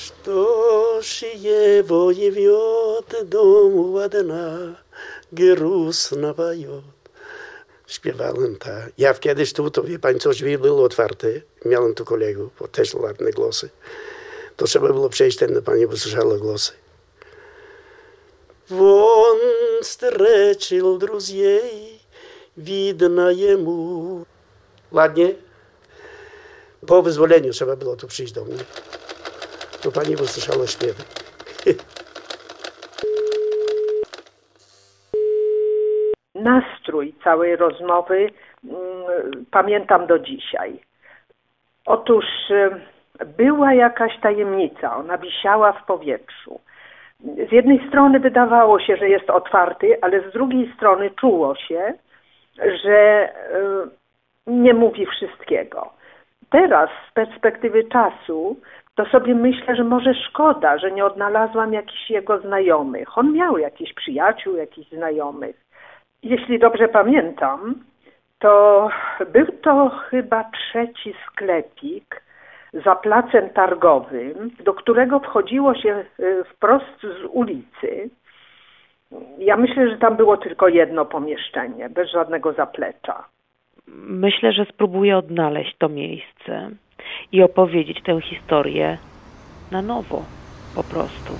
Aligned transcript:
Что 0.00 1.00
ж 1.02 1.22
его 1.34 2.10
явет 2.10 3.28
дому 3.28 3.98
одна, 3.98 4.76
грустно 5.32 6.34
поет. 6.34 6.84
Śpiewałem 7.86 8.56
tak. 8.56 8.90
Ja 8.98 9.14
kiedyś 9.14 9.52
tu, 9.52 9.70
to 9.70 9.82
wie 9.82 9.98
pani, 9.98 10.18
coś 10.18 10.36
drzwi 10.36 10.58
były 10.58 10.82
otwarte. 10.84 11.28
Miałem 11.64 11.94
tu 11.94 12.04
kolegów, 12.04 12.50
bo 12.58 12.68
też 12.68 12.94
ładne 12.94 13.30
głosy. 13.30 13.70
To 14.56 14.64
trzeba 14.66 14.88
było 14.88 15.08
przejść, 15.08 15.38
ten 15.38 15.62
pani 15.62 15.86
by 15.86 15.98
słyszała 15.98 16.38
głosy. 16.38 16.72
Won 18.70 19.38
streczył 19.82 20.98
друзей, 20.98 22.00
widna 22.56 23.32
jemu. 23.32 24.24
Ładnie? 24.92 25.34
Po 26.86 27.02
wyzwoleniu 27.02 27.52
trzeba 27.52 27.76
było 27.76 27.96
tu 27.96 28.06
przyjść 28.06 28.32
do 28.32 28.44
mnie. 28.44 28.64
To 29.83 29.91
pani 29.91 30.15
by 30.15 30.27
słyszała 30.27 30.67
śpiewy. 30.67 31.03
Nastrój 36.35 37.13
całej 37.23 37.55
rozmowy 37.55 38.29
mm, 38.63 39.45
pamiętam 39.51 40.07
do 40.07 40.19
dzisiaj. 40.19 40.79
Otóż 41.85 42.25
y, 42.49 42.71
była 43.25 43.73
jakaś 43.73 44.19
tajemnica, 44.19 44.97
ona 44.97 45.17
wisiała 45.17 45.71
w 45.73 45.85
powietrzu. 45.85 46.59
Z 47.49 47.51
jednej 47.51 47.87
strony 47.87 48.19
wydawało 48.19 48.79
się, 48.79 48.97
że 48.97 49.09
jest 49.09 49.29
otwarty, 49.29 49.97
ale 50.01 50.29
z 50.29 50.33
drugiej 50.33 50.73
strony 50.75 51.09
czuło 51.09 51.55
się, 51.55 51.93
że 52.83 53.29
y, 53.29 53.31
nie 54.47 54.73
mówi 54.73 55.05
wszystkiego. 55.05 56.00
Teraz 56.51 56.89
z 57.09 57.13
perspektywy 57.13 57.83
czasu 57.83 58.59
to 58.95 59.05
sobie 59.05 59.35
myślę, 59.35 59.75
że 59.75 59.83
może 59.83 60.13
szkoda, 60.13 60.77
że 60.77 60.91
nie 60.91 61.05
odnalazłam 61.05 61.73
jakichś 61.73 62.09
jego 62.09 62.39
znajomych. 62.39 63.17
On 63.17 63.33
miał 63.33 63.57
jakichś 63.57 63.93
przyjaciół, 63.93 64.55
jakichś 64.55 64.89
znajomych. 64.89 65.55
Jeśli 66.23 66.59
dobrze 66.59 66.87
pamiętam, 66.87 67.75
to 68.39 68.89
był 69.33 69.45
to 69.45 69.89
chyba 69.89 70.43
trzeci 70.43 71.13
sklepik 71.27 72.21
za 72.73 72.95
placem 72.95 73.49
targowym, 73.49 74.51
do 74.63 74.73
którego 74.73 75.19
wchodziło 75.19 75.75
się 75.75 76.05
y, 76.19 76.43
wprost 76.43 77.01
z 77.01 77.25
ulicy. 77.29 78.09
Ja 79.37 79.57
myślę, 79.57 79.89
że 79.89 79.97
tam 79.97 80.15
było 80.15 80.37
tylko 80.37 80.67
jedno 80.67 81.05
pomieszczenie, 81.05 81.89
bez 81.89 82.11
żadnego 82.11 82.53
zaplecza. 82.53 83.25
Myślę, 84.07 84.53
że 84.53 84.65
spróbuję 84.73 85.17
odnaleźć 85.17 85.75
to 85.79 85.89
miejsce 85.89 86.69
i 87.31 87.43
opowiedzieć 87.43 87.97
tę 88.05 88.21
historię 88.21 88.97
na 89.71 89.81
nowo, 89.81 90.23
po 90.75 90.83
prostu. 90.83 91.33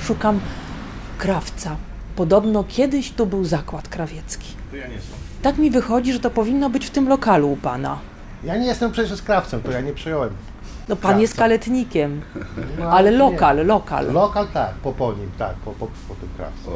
Szukam 0.00 0.40
krawca. 1.18 1.76
Podobno 2.16 2.64
kiedyś 2.68 3.12
tu 3.12 3.26
był 3.26 3.44
zakład 3.44 3.88
krawiecki. 3.88 4.48
To 4.70 4.76
ja 4.76 4.86
nie 4.88 4.98
są. 4.98 5.14
Tak 5.42 5.58
mi 5.58 5.70
wychodzi, 5.70 6.12
że 6.12 6.20
to 6.20 6.30
powinno 6.30 6.70
być 6.70 6.86
w 6.86 6.90
tym 6.90 7.08
lokalu 7.08 7.52
u 7.52 7.56
pana. 7.56 7.98
Ja 8.44 8.56
nie 8.56 8.66
jestem 8.66 8.92
przecież 8.92 9.22
krawcem, 9.22 9.62
to 9.62 9.70
ja 9.70 9.80
nie 9.80 9.92
przyjąłem. 9.92 10.30
No 10.88 10.96
pan 10.96 11.00
Krawca. 11.02 11.20
jest 11.20 11.36
kaletnikiem, 11.36 12.20
No, 12.78 12.90
ale 12.90 13.10
nie. 13.10 13.16
lokal, 13.16 13.66
lokal. 13.66 14.12
Lokal 14.12 14.46
tak, 14.54 14.74
po, 14.74 14.92
po 14.92 15.12
nim, 15.12 15.30
tak, 15.38 15.54
po, 15.56 15.70
po, 15.72 15.86
po 16.08 16.14
tym 16.14 16.28
krawcu. 16.36 16.70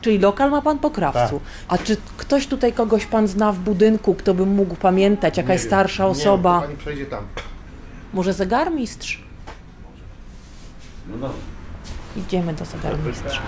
Czyli 0.00 0.18
lokal 0.18 0.50
ma 0.50 0.62
pan 0.62 0.78
po 0.78 0.90
krawcu. 0.90 1.40
A 1.68 1.78
czy 1.78 1.96
ktoś 2.16 2.46
tutaj 2.46 2.72
kogoś 2.72 3.06
pan 3.06 3.28
zna 3.28 3.52
w 3.52 3.58
budynku, 3.58 4.14
kto 4.14 4.34
by 4.34 4.46
mógł 4.46 4.74
pamiętać, 4.74 5.36
jakaś 5.36 5.62
Nie 5.62 5.66
starsza 5.66 6.04
nie 6.04 6.10
osoba? 6.10 6.54
To 6.60 6.66
pani 6.66 6.76
przejdzie 6.76 7.06
tam. 7.06 7.24
Może 8.14 8.32
zegarmistrz? 8.32 9.22
No, 11.08 11.16
no. 11.20 11.30
Idziemy 12.16 12.54
do 12.54 12.64
zegarmistrza. 12.64 13.42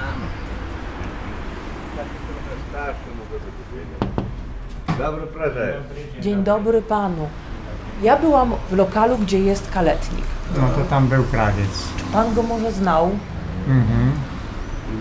Dobry 4.98 5.26
proszę. 5.26 5.82
Dzień 6.20 6.44
dobry 6.44 6.82
panu. 6.82 7.28
Ja 8.02 8.16
byłam 8.16 8.54
w 8.70 8.72
lokalu, 8.72 9.18
gdzie 9.18 9.38
jest 9.38 9.70
kaletnik. 9.70 10.24
No 10.56 10.68
to 10.68 10.84
tam 10.90 11.08
był 11.08 11.24
krawiec. 11.24 11.88
Czy 11.96 12.04
pan 12.04 12.34
go 12.34 12.42
może 12.42 12.72
znał? 12.72 13.10
Mhm. 13.68 14.12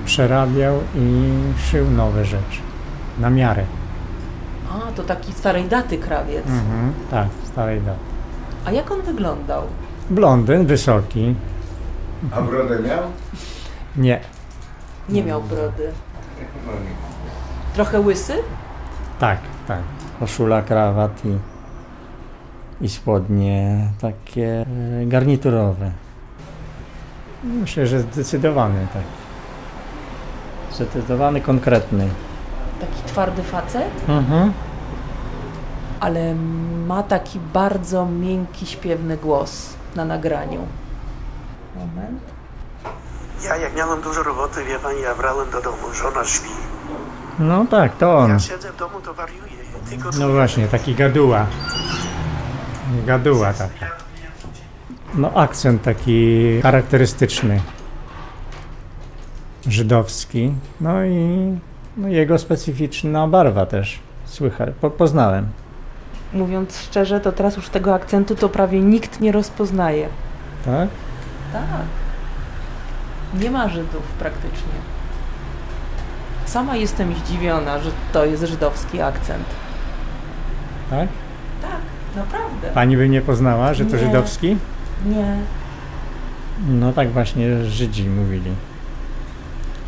Przerabiał 0.06 0.79
i 0.96 1.29
szył 1.57 1.91
nowe 1.91 2.25
rzeczy. 2.25 2.62
Na 3.19 3.29
miarę. 3.29 3.63
A, 4.72 4.91
to 4.91 5.03
taki 5.03 5.34
starej 5.34 5.66
daty 5.66 5.97
krawiec. 5.97 6.46
Mhm. 6.46 6.94
Tak, 7.12 7.28
starej 7.44 7.81
daty. 7.81 8.00
A 8.66 8.72
jak 8.72 8.91
on 8.91 9.01
wyglądał? 9.01 9.63
Blondyn, 10.09 10.66
wysoki. 10.66 11.35
A 12.31 12.41
brodę 12.41 12.80
miał? 12.80 13.03
Nie. 13.97 14.19
Nie 15.09 15.24
miał 15.24 15.44
brody. 15.44 15.91
Trochę 17.74 18.00
łysy? 18.00 18.34
Tak, 19.19 19.38
tak. 19.68 19.81
Koszula, 20.19 20.62
krawat 20.62 21.25
i, 21.25 21.38
i 22.85 22.90
spodnie 22.90 23.88
takie 24.01 24.66
e, 25.01 25.06
garniturowe. 25.06 25.91
Myślę, 27.44 27.88
że 27.88 28.00
zdecydowany, 28.00 28.88
tak. 28.94 29.03
Zdecydowany, 30.74 31.42
konkretny. 31.42 32.09
Taki 32.80 33.04
twardy 33.06 33.44
facet? 33.44 33.92
Mhm. 34.08 34.54
ale 36.00 36.36
ma 36.88 37.04
taki 37.04 37.40
bardzo 37.54 38.06
miękki, 38.06 38.66
śpiewny 38.66 39.18
głos 39.18 39.74
na 39.96 40.06
nagraniu. 40.06 40.68
Moment. 41.76 42.22
Ja 43.44 43.56
jak 43.58 43.76
miałem 43.76 44.02
dużo 44.02 44.24
roboty, 44.24 44.66
wie 44.66 44.80
pani, 44.80 45.02
ja 45.02 45.16
brałem 45.16 45.50
do 45.52 45.62
domu, 45.62 45.78
żona 45.94 46.26
śpi. 46.26 46.50
No 47.40 47.66
tak, 47.66 47.98
to 47.98 48.18
on. 48.18 48.30
Ja 48.30 48.40
siedzę 48.40 48.72
w 48.72 48.78
domu, 48.78 49.02
to 49.06 49.14
wariuję. 49.14 49.52
Tylko 49.90 50.10
No 50.20 50.30
właśnie, 50.30 50.68
taki 50.68 50.96
gaduła. 50.96 51.46
Gaduła 53.06 53.54
taka. 53.54 53.86
No 55.16 55.31
akcent 55.36 55.81
taki 55.81 56.60
charakterystyczny. 56.62 57.62
Żydowski. 59.68 60.52
No 60.82 61.06
i 61.06 61.28
no 61.98 62.08
jego 62.08 62.38
specyficzna 62.38 63.28
barwa 63.28 63.66
też. 63.66 64.00
Słychać, 64.26 64.70
po, 64.82 64.90
poznałem. 64.90 65.48
Mówiąc 66.34 66.78
szczerze, 66.80 67.20
to 67.20 67.32
teraz 67.32 67.56
już 67.56 67.70
tego 67.70 67.94
akcentu 67.94 68.36
to 68.36 68.50
prawie 68.50 68.80
nikt 68.80 69.20
nie 69.22 69.32
rozpoznaje. 69.32 70.08
Tak? 70.66 70.90
Tak. 71.54 71.62
Nie 73.42 73.52
ma 73.52 73.70
Żydów 73.70 74.04
praktycznie. 74.20 74.74
Sama 76.46 76.76
jestem 76.76 77.14
zdziwiona, 77.16 77.80
że 77.80 77.92
to 78.14 78.26
jest 78.26 78.44
żydowski 78.44 79.02
akcent. 79.02 79.46
Tak? 80.90 81.10
Tak, 81.62 81.82
naprawdę. 82.16 82.68
Pani 82.74 82.98
by 82.98 83.10
nie 83.10 83.22
poznała, 83.22 83.74
że 83.74 83.86
to 83.86 83.92
Nie. 83.96 84.00
żydowski? 84.00 84.58
Nie. 85.06 85.36
No 86.70 86.94
tak 86.94 87.12
właśnie 87.12 87.64
Żydzi 87.66 88.10
mówili. 88.10 88.52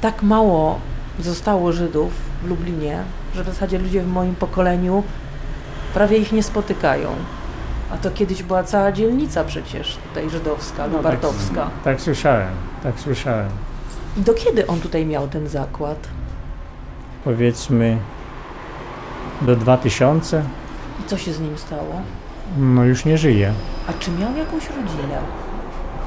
Tak 0.03 0.23
mało 0.23 0.79
zostało 1.19 1.71
Żydów 1.71 2.11
w 2.43 2.47
Lublinie, 2.47 3.03
że 3.35 3.43
w 3.43 3.45
zasadzie 3.45 3.79
ludzie 3.79 4.01
w 4.01 4.07
moim 4.07 4.35
pokoleniu 4.35 5.03
prawie 5.93 6.17
ich 6.17 6.31
nie 6.31 6.43
spotykają. 6.43 7.09
A 7.91 7.97
to 7.97 8.11
kiedyś 8.11 8.43
była 8.43 8.63
cała 8.63 8.91
dzielnica 8.91 9.43
przecież 9.43 9.97
tutaj 10.09 10.29
żydowska, 10.29 10.87
No, 10.87 10.97
lubartowska. 10.97 11.55
Tak, 11.63 11.83
tak 11.83 12.01
słyszałem, 12.01 12.49
tak 12.83 12.99
słyszałem. 12.99 13.49
I 14.17 14.21
do 14.21 14.33
kiedy 14.33 14.67
on 14.67 14.79
tutaj 14.79 15.05
miał 15.05 15.27
ten 15.27 15.47
zakład? 15.47 16.07
Powiedzmy 17.23 17.97
do 19.41 19.55
2000. 19.55 20.43
I 20.99 21.09
co 21.09 21.17
się 21.17 21.33
z 21.33 21.39
nim 21.39 21.57
stało? 21.57 22.01
No 22.57 22.83
już 22.83 23.05
nie 23.05 23.17
żyje. 23.17 23.53
A 23.87 23.93
czy 23.93 24.11
miał 24.11 24.35
jakąś 24.35 24.69
rodzinę? 24.69 25.17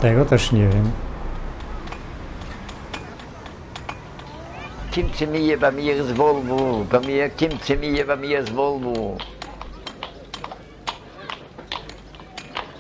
Tego 0.00 0.24
też 0.24 0.52
nie 0.52 0.68
wiem. 0.68 0.90
Kimse 4.96 5.26
mir 5.26 5.60
bei 5.60 5.70
mir 5.72 5.94
ist 5.96 6.16
Volvo, 6.16 6.86
bei 6.90 7.00
mir 7.00 7.28
kimse 7.28 7.76
mir 7.76 8.06
bei 8.06 8.16
mir 8.16 8.40
ist 8.40 8.56
Volvo. 8.56 9.18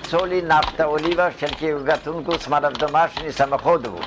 Soli, 0.08 0.42
nafta, 0.42 0.88
oliwa 0.88 1.30
wszelkiego 1.30 1.80
gatunku 1.80 2.38
smarów 2.38 2.78
domaśnych 2.78 3.32
samochodów. 3.34 4.00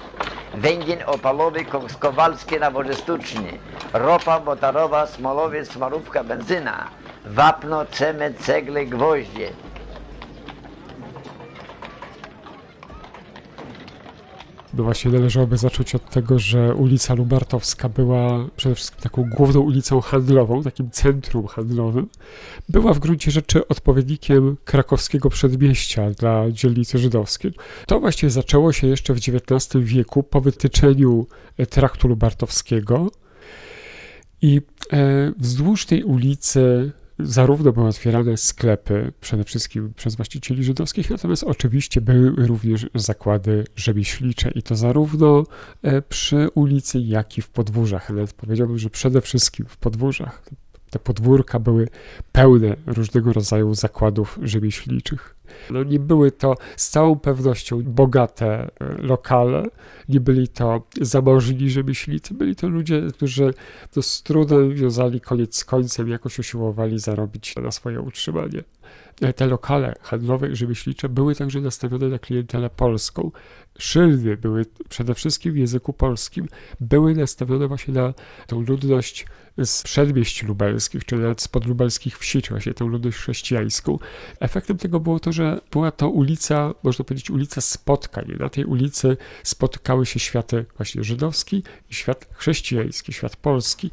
Węgiel 0.53 1.03
opalowy, 1.05 1.65
kowalski 1.99 2.59
na 2.59 2.71
wodzie 2.71 2.93
sztucznej. 2.93 3.59
Ropa 3.93 4.39
motorowa, 4.39 5.07
smolowiec, 5.07 5.71
smarówka, 5.71 6.23
benzyna. 6.23 6.89
Wapno, 7.25 7.85
cement, 7.85 8.39
cegle, 8.39 8.85
gwoździe. 8.85 9.49
No 14.79 14.83
właśnie 14.83 15.11
należałoby 15.11 15.57
zacząć 15.57 15.95
od 15.95 16.09
tego, 16.09 16.39
że 16.39 16.75
ulica 16.75 17.13
Lubartowska 17.13 17.89
była 17.89 18.49
przede 18.55 18.75
wszystkim 18.75 19.01
taką 19.01 19.29
główną 19.29 19.59
ulicą 19.59 20.01
handlową, 20.01 20.63
takim 20.63 20.91
centrum 20.91 21.47
handlowym. 21.47 22.07
Była 22.69 22.93
w 22.93 22.99
gruncie 22.99 23.31
rzeczy 23.31 23.67
odpowiednikiem 23.67 24.57
krakowskiego 24.65 25.29
przedmieścia 25.29 26.11
dla 26.11 26.51
dzielnicy 26.51 26.97
żydowskiej. 26.97 27.53
To 27.87 27.99
właśnie 27.99 28.29
zaczęło 28.29 28.73
się 28.73 28.87
jeszcze 28.87 29.13
w 29.13 29.17
XIX 29.17 29.85
wieku 29.85 30.23
po 30.23 30.41
wytyczeniu 30.41 31.27
e, 31.57 31.65
traktu 31.65 32.07
lubartowskiego 32.07 33.11
i 34.41 34.61
e, 34.93 35.31
wzdłuż 35.37 35.85
tej 35.85 36.03
ulicy 36.03 36.91
zarówno 37.19 37.71
były 37.71 37.87
otwierane 37.87 38.37
sklepy, 38.37 39.11
przede 39.21 39.43
wszystkim 39.43 39.93
przez 39.95 40.15
właścicieli 40.15 40.63
żydowskich, 40.63 41.09
natomiast 41.09 41.43
oczywiście 41.43 42.01
były 42.01 42.47
również 42.47 42.87
zakłady 42.95 43.65
rzemieślnicze 43.75 44.51
i 44.51 44.63
to 44.63 44.75
zarówno 44.75 45.43
e, 45.81 46.01
przy 46.01 46.49
ulicy, 46.55 46.99
jak 46.99 47.37
i 47.37 47.41
w 47.41 47.49
podwórzach. 47.49 48.09
Nawet 48.09 48.33
powiedziałbym, 48.33 48.77
że 48.77 48.89
przede 48.89 49.21
wszystkim 49.21 49.65
w 49.69 49.77
podwórzach. 49.77 50.43
Te 50.89 50.99
podwórka 50.99 51.59
były 51.59 51.87
pełne 52.31 52.75
różnego 52.85 53.33
rodzaju 53.33 53.73
zakładów 53.73 54.39
rzemieślniczych. 54.41 55.35
No 55.69 55.83
nie 55.83 55.99
były 55.99 56.31
to 56.31 56.55
z 56.75 56.89
całą 56.89 57.15
pewnością 57.15 57.83
bogate 57.83 58.47
e, 58.47 58.69
lokale, 58.97 59.63
nie 60.09 60.19
byli 60.19 60.47
to 60.47 60.81
zamożni 61.01 61.69
rzemieślnicy, 61.69 62.33
byli 62.33 62.55
to 62.55 62.69
ludzie, 62.69 63.01
którzy 63.13 63.53
no, 63.95 64.01
z 64.01 64.23
trudem 64.23 64.75
wiązali 64.75 65.21
koniec 65.21 65.55
z 65.55 65.65
końcem, 65.65 66.09
jakoś 66.09 66.39
usiłowali 66.39 66.99
zarobić 66.99 67.55
na 67.55 67.71
swoje 67.71 68.01
utrzymanie. 68.01 68.63
E, 69.21 69.33
te 69.33 69.47
lokale 69.47 69.95
handlowe 70.01 70.49
i 70.49 70.55
rzemieślnicze 70.55 71.09
były 71.09 71.35
także 71.35 71.61
nastawione 71.61 72.07
na 72.07 72.19
klientelę 72.19 72.69
polską. 72.69 73.31
Szyldy 73.77 74.37
były 74.37 74.65
przede 74.89 75.15
wszystkim 75.15 75.53
w 75.53 75.57
języku 75.57 75.93
polskim, 75.93 76.47
były 76.79 77.15
nastawione 77.15 77.67
właśnie 77.67 77.93
na 77.93 78.13
tą 78.47 78.61
ludność 78.61 79.25
z 79.65 79.83
przedmieść 79.83 80.43
lubelskich, 80.43 81.05
czy 81.05 81.15
nawet 81.15 81.41
z 81.41 81.47
podlubelskich 81.47 82.17
wsi, 82.17 82.41
czy 82.41 82.49
właśnie 82.49 82.73
tą 82.73 82.87
ludność 82.87 83.17
chrześcijańską. 83.17 83.99
Efektem 84.39 84.77
tego 84.77 84.99
było 84.99 85.19
to, 85.19 85.31
że 85.31 85.61
była 85.71 85.91
to 85.91 86.09
ulica, 86.09 86.73
można 86.83 87.05
powiedzieć, 87.05 87.29
ulica 87.29 87.61
spotkań. 87.61 88.35
Na 88.39 88.49
tej 88.49 88.65
ulicy 88.65 89.17
spotykały 89.43 90.05
się 90.05 90.19
światy 90.19 90.65
właśnie 90.77 91.03
żydowski 91.03 91.63
i 91.89 91.93
świat 91.93 92.27
chrześcijański, 92.33 93.13
świat 93.13 93.35
polski. 93.35 93.91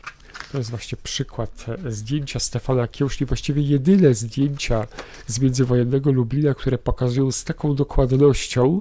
To 0.53 0.59
jest 0.59 0.71
właśnie 0.71 0.99
przykład 1.03 1.67
e, 1.69 1.93
zdjęcia 1.93 2.39
Stefana 2.39 2.89
Kiełszli, 2.89 3.27
właściwie 3.27 3.63
jedyne 3.63 4.15
zdjęcia 4.15 4.87
z 5.27 5.41
międzywojennego 5.41 6.13
Lublina, 6.13 6.55
które 6.55 6.79
pokazują 6.79 7.33
z 7.33 7.45
taką 7.45 7.75
dokładnością 7.75 8.81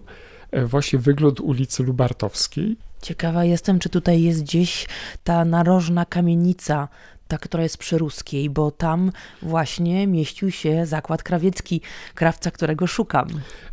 e, 0.52 0.66
właśnie 0.66 1.00
wygląd 1.00 1.40
ulicy 1.40 1.84
Lubartowskiej. 1.84 2.78
Ciekawa 3.06 3.46
jestem, 3.46 3.80
czy 3.80 3.90
tutaj 3.90 4.22
jest 4.22 4.44
gdzieś 4.44 4.88
ta 5.24 5.46
narożna 5.46 6.06
kamienica, 6.06 6.88
ta, 7.28 7.38
która 7.38 7.63
jest 7.63 7.78
przy 7.78 7.98
Ruskiej, 7.98 8.50
bo 8.50 8.72
tam 8.72 9.12
właśnie 9.42 10.07
mieścił 10.07 10.52
się 10.52 10.86
zakład 10.86 11.24
krawiecki, 11.24 11.81
krawca, 12.16 12.52
którego 12.52 12.88
szukam. 12.88 13.28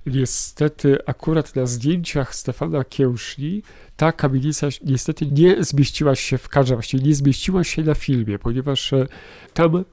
Niestety, 0.06 0.98
akurat 1.06 1.56
na 1.56 1.66
zdjęciach 1.66 2.34
Stefana 2.34 2.84
Kiełszli 2.84 3.62
ta 3.96 4.12
kamienica 4.12 4.66
niestety 4.84 5.26
nie 5.26 5.64
zmieściła 5.64 6.14
się 6.14 6.38
w 6.38 6.48
kadrze, 6.48 6.74
właściwie 6.74 7.04
nie 7.04 7.14
zmieściła 7.14 7.64
się 7.64 7.82
na 7.82 7.94
filmie, 7.94 8.38
ponieważ 8.38 8.92
e, 8.92 9.06
tam 9.54 9.76
e, 9.76 9.78
e, 9.78 9.84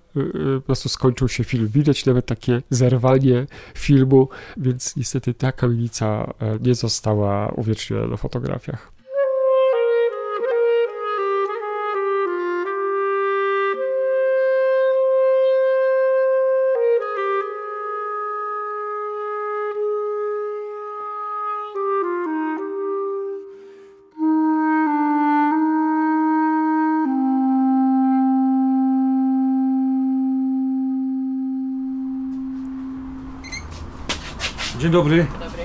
po 0.56 0.62
prostu 0.62 0.90
skończył 0.90 1.28
się 1.28 1.44
film. 1.44 1.68
Widać 1.68 2.06
nawet 2.06 2.26
takie 2.26 2.62
zerwanie 2.70 3.48
filmu, 3.76 4.30
więc 4.58 4.96
niestety 4.96 5.34
ta 5.34 5.52
kamienica 5.52 6.34
nie 6.62 6.76
została 6.76 7.52
uwieczniona 7.56 8.08
na 8.08 8.18
fotografiach. 8.18 8.99
Dzień 34.90 34.94
dobry. 34.94 35.26
Dobry. 35.40 35.64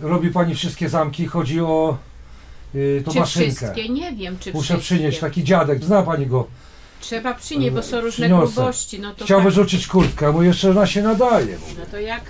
Robi 0.00 0.30
pani 0.30 0.54
wszystkie 0.54 0.88
zamki, 0.88 1.26
chodzi 1.26 1.60
o 1.60 1.98
y, 2.74 3.02
tą 3.04 3.12
czy 3.12 3.18
maszynkę. 3.18 3.50
wszystkie? 3.56 3.88
Nie 3.88 4.12
wiem, 4.12 4.38
czy 4.40 4.52
Muszę 4.52 4.66
wszystkie. 4.74 4.94
przynieść 4.96 5.18
taki 5.20 5.44
dziadek, 5.44 5.84
zna 5.84 6.02
pani 6.02 6.26
go. 6.26 6.46
Trzeba 7.00 7.34
przynieść, 7.34 7.74
bo 7.74 7.82
są 7.82 8.00
różne 8.00 8.26
Przyniosę. 8.26 8.54
grubości. 8.54 9.00
No 9.00 9.14
to 9.14 9.24
Chciał 9.24 9.38
tak- 9.38 9.44
wyrzucić 9.44 9.86
kurtkę, 9.86 10.32
bo 10.32 10.42
jeszcze 10.42 10.70
ona 10.70 10.86
się 10.86 11.02
nadaje. 11.02 11.58
No 11.78 11.86
to 11.90 11.98
jak? 12.00 12.22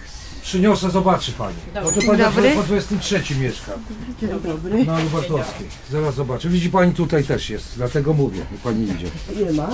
Przyniosę, 0.43 0.91
zobaczy 0.91 1.33
pani. 1.33 1.57
No 1.75 1.83
to 1.83 1.93
Dzień 1.93 2.07
pani 2.11 2.19
dobry. 2.23 2.53
po 2.57 2.63
23 2.63 3.35
mieszka. 3.41 3.73
Dzień 4.21 4.31
dobry. 4.45 4.85
Na 4.85 4.99
Lubartowskiej. 5.03 5.67
Zaraz 5.91 6.15
zobaczę. 6.15 6.49
Widzi 6.49 6.71
pani 6.71 6.93
tutaj 6.95 7.25
też 7.25 7.51
jest, 7.51 7.73
dlatego 7.77 8.13
mówię, 8.15 8.41
pani 8.65 8.85
idzie. 8.85 9.07
Nie 9.45 9.53
ma. 9.53 9.69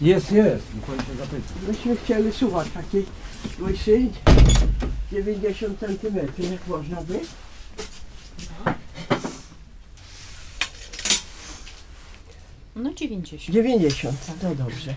Jest, 0.00 0.32
jest. 0.32 0.64
Niech 0.74 0.84
pani 0.84 1.00
się 1.00 1.14
zapyta. 1.18 1.54
Myśmy 1.68 1.96
chcieli 1.96 2.32
słuchać 2.32 2.68
takiej 2.74 3.06
łysy 3.60 4.06
90 5.12 5.78
cm, 5.80 6.16
jak 6.52 6.66
można 6.66 7.02
by. 7.02 7.20
No 12.76 12.94
90. 12.94 13.54
90, 13.54 14.16
to 14.40 14.54
dobrze. 14.54 14.94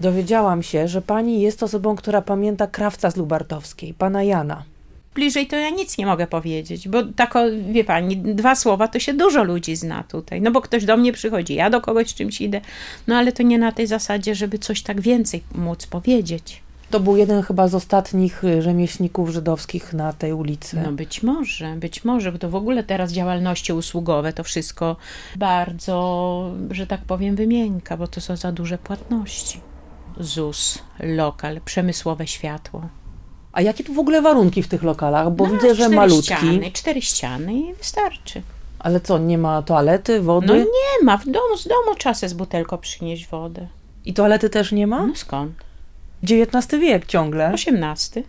Dowiedziałam 0.00 0.62
się, 0.62 0.88
że 0.88 1.02
pani 1.02 1.40
jest 1.40 1.62
osobą, 1.62 1.96
która 1.96 2.22
pamięta 2.22 2.66
krawca 2.66 3.10
z 3.10 3.16
Lubartowskiej, 3.16 3.94
pana 3.94 4.22
Jana. 4.22 4.64
Bliżej 5.18 5.46
to 5.46 5.56
ja 5.56 5.70
nic 5.70 5.98
nie 5.98 6.06
mogę 6.06 6.26
powiedzieć, 6.26 6.88
bo 6.88 7.02
tak, 7.16 7.34
wie 7.70 7.84
pani, 7.84 8.16
dwa 8.16 8.54
słowa 8.54 8.88
to 8.88 8.98
się 8.98 9.14
dużo 9.14 9.44
ludzi 9.44 9.76
zna 9.76 10.02
tutaj. 10.02 10.40
No 10.40 10.50
bo 10.50 10.60
ktoś 10.60 10.84
do 10.84 10.96
mnie 10.96 11.12
przychodzi, 11.12 11.54
ja 11.54 11.70
do 11.70 11.80
kogoś 11.80 12.10
z 12.10 12.14
czymś 12.14 12.40
idę. 12.40 12.60
No 13.06 13.16
ale 13.16 13.32
to 13.32 13.42
nie 13.42 13.58
na 13.58 13.72
tej 13.72 13.86
zasadzie, 13.86 14.34
żeby 14.34 14.58
coś 14.58 14.82
tak 14.82 15.00
więcej 15.00 15.42
móc 15.54 15.86
powiedzieć. 15.86 16.62
To 16.90 17.00
był 17.00 17.16
jeden 17.16 17.42
chyba 17.42 17.68
z 17.68 17.74
ostatnich 17.74 18.44
y, 18.44 18.62
rzemieślników 18.62 19.30
żydowskich 19.30 19.92
na 19.92 20.12
tej 20.12 20.32
ulicy. 20.32 20.80
No 20.84 20.92
być 20.92 21.22
może, 21.22 21.74
być 21.76 22.04
może, 22.04 22.32
bo 22.32 22.38
to 22.38 22.50
w 22.50 22.54
ogóle 22.54 22.84
teraz 22.84 23.12
działalności 23.12 23.72
usługowe, 23.72 24.32
to 24.32 24.44
wszystko 24.44 24.96
bardzo, 25.36 26.50
że 26.70 26.86
tak 26.86 27.00
powiem, 27.00 27.36
wymienka, 27.36 27.96
bo 27.96 28.06
to 28.08 28.20
są 28.20 28.36
za 28.36 28.52
duże 28.52 28.78
płatności. 28.78 29.60
ZUS, 30.20 30.78
lokal, 31.00 31.60
przemysłowe 31.64 32.26
światło. 32.26 32.88
A 33.52 33.60
jakie 33.62 33.84
tu 33.84 33.94
w 33.94 33.98
ogóle 33.98 34.22
warunki 34.22 34.62
w 34.62 34.68
tych 34.68 34.82
lokalach? 34.82 35.30
Bo 35.30 35.46
No, 35.46 35.54
widzę, 35.54 35.74
że 35.74 35.88
malutki. 35.88 36.24
Ściany, 36.34 36.70
cztery 36.72 37.02
ściany 37.02 37.54
i 37.54 37.74
wystarczy. 37.74 38.42
Ale 38.78 39.00
co, 39.00 39.18
nie 39.18 39.38
ma 39.38 39.62
toalety, 39.62 40.20
wody? 40.20 40.46
No 40.46 40.54
nie 40.54 41.04
ma, 41.04 41.16
w 41.16 41.24
domu, 41.24 41.56
z 41.56 41.68
domu 41.68 42.14
sobie 42.14 42.28
z 42.28 42.34
butelką 42.34 42.78
przynieść 42.78 43.26
wodę. 43.28 43.66
I 44.04 44.14
toalety 44.14 44.50
też 44.50 44.72
nie 44.72 44.86
ma? 44.86 45.06
No 45.06 45.14
skąd? 45.16 45.52
XIX 46.22 46.80
wiek 46.80 47.06
ciągle. 47.06 47.52
XVIII. 47.52 48.24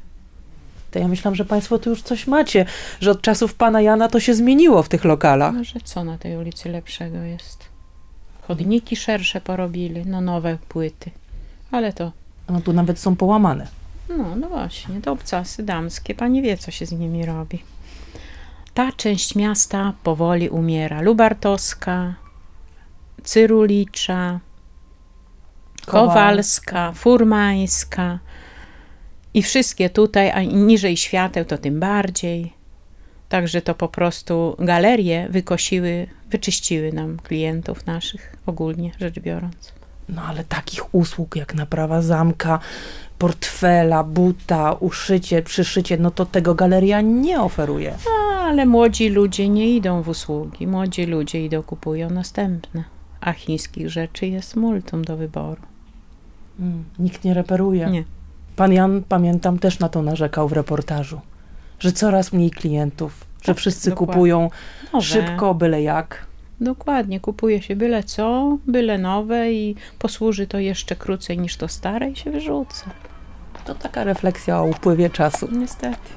To 0.91 0.99
ja 0.99 1.07
myślałam, 1.07 1.35
że 1.35 1.45
państwo 1.45 1.79
tu 1.79 1.89
już 1.89 2.01
coś 2.01 2.27
macie, 2.27 2.65
że 3.01 3.11
od 3.11 3.21
czasów 3.21 3.53
pana 3.53 3.81
Jana 3.81 4.07
to 4.07 4.19
się 4.19 4.33
zmieniło 4.33 4.83
w 4.83 4.89
tych 4.89 5.05
lokalach. 5.05 5.53
No, 5.53 5.63
że 5.63 5.79
co 5.83 6.03
na 6.03 6.17
tej 6.17 6.38
ulicy 6.38 6.69
lepszego 6.69 7.17
jest? 7.17 7.65
Chodniki 8.47 8.95
szersze 8.95 9.41
porobili, 9.41 10.05
no 10.05 10.21
nowe 10.21 10.57
płyty. 10.69 11.11
Ale 11.71 11.93
to, 11.93 12.11
No 12.49 12.61
tu 12.61 12.73
nawet 12.73 12.99
są 12.99 13.15
połamane. 13.15 13.67
No, 14.09 14.35
no 14.35 14.49
właśnie, 14.49 15.01
to 15.01 15.11
obcasy 15.11 15.63
damskie, 15.63 16.15
pani 16.15 16.41
wie, 16.41 16.57
co 16.57 16.71
się 16.71 16.85
z 16.85 16.91
nimi 16.91 17.25
robi. 17.25 17.63
Ta 18.73 18.91
część 18.91 19.35
miasta 19.35 19.93
powoli 20.03 20.49
umiera. 20.49 21.01
Lubartowska, 21.01 22.13
Cyrulicza, 23.23 24.39
Kowalska, 25.85 26.91
Furmańska 26.91 28.19
i 29.33 29.43
wszystkie 29.43 29.89
tutaj, 29.89 30.31
a 30.31 30.41
niżej 30.41 30.97
świateł 30.97 31.45
to 31.45 31.57
tym 31.57 31.79
bardziej. 31.79 32.53
Także 33.29 33.61
to 33.61 33.75
po 33.75 33.87
prostu 33.87 34.55
galerie 34.59 35.27
wykosiły, 35.29 36.07
wyczyściły 36.29 36.93
nam 36.93 37.17
klientów 37.19 37.85
naszych, 37.85 38.35
ogólnie 38.45 38.91
rzecz 38.99 39.19
biorąc. 39.19 39.73
No 40.09 40.21
ale 40.21 40.43
takich 40.43 40.95
usług 40.95 41.35
jak 41.35 41.55
naprawa 41.55 42.01
zamka, 42.01 42.59
portfela, 43.19 44.03
buta, 44.03 44.73
uszycie, 44.73 45.41
przyszycie, 45.41 45.97
no 45.97 46.11
to 46.11 46.25
tego 46.25 46.55
galeria 46.55 47.01
nie 47.01 47.41
oferuje. 47.41 47.93
A, 48.31 48.39
ale 48.39 48.65
młodzi 48.65 49.09
ludzie 49.09 49.49
nie 49.49 49.69
idą 49.75 50.01
w 50.01 50.07
usługi. 50.09 50.67
Młodzi 50.67 51.05
ludzie 51.05 51.45
idą, 51.45 51.63
kupują 51.63 52.09
następne. 52.09 52.83
A 53.21 53.33
chińskich 53.33 53.89
rzeczy 53.89 54.27
jest 54.27 54.55
multum 54.55 55.05
do 55.05 55.17
wyboru. 55.17 55.61
Mm, 56.59 56.83
nikt 56.99 57.23
nie 57.23 57.33
reperuje. 57.33 57.89
Nie. 57.89 58.03
Pan 58.55 58.73
Jan, 58.73 59.03
pamiętam, 59.09 59.59
też 59.59 59.79
na 59.79 59.89
to 59.89 60.01
narzekał 60.01 60.47
w 60.47 60.53
reportażu, 60.53 61.19
że 61.79 61.91
coraz 61.91 62.33
mniej 62.33 62.51
klientów, 62.51 63.25
że 63.41 63.45
Tak, 63.53 63.57
wszyscy 63.57 63.89
dokładnie. 63.89 64.13
kupują 64.13 64.49
Nowe. 64.93 65.05
szybko, 65.05 65.53
byle 65.53 65.81
jak. 65.81 66.25
Dokładnie, 66.61 67.19
kupuje 67.19 67.61
się 67.61 67.75
byle 67.75 68.03
co, 68.03 68.57
byle 68.67 68.97
nowe 68.97 69.51
i 69.51 69.75
posłuży 69.99 70.47
to 70.47 70.59
jeszcze 70.59 70.95
krócej 70.95 71.37
niż 71.37 71.57
to 71.57 71.67
stare 71.67 72.09
i 72.09 72.15
się 72.15 72.31
wyrzuca. 72.31 72.85
To 73.65 73.75
taka 73.75 74.03
refleksja 74.03 74.59
o 74.59 74.63
upływie 74.63 75.09
czasu. 75.09 75.47
Niestety. 75.51 76.09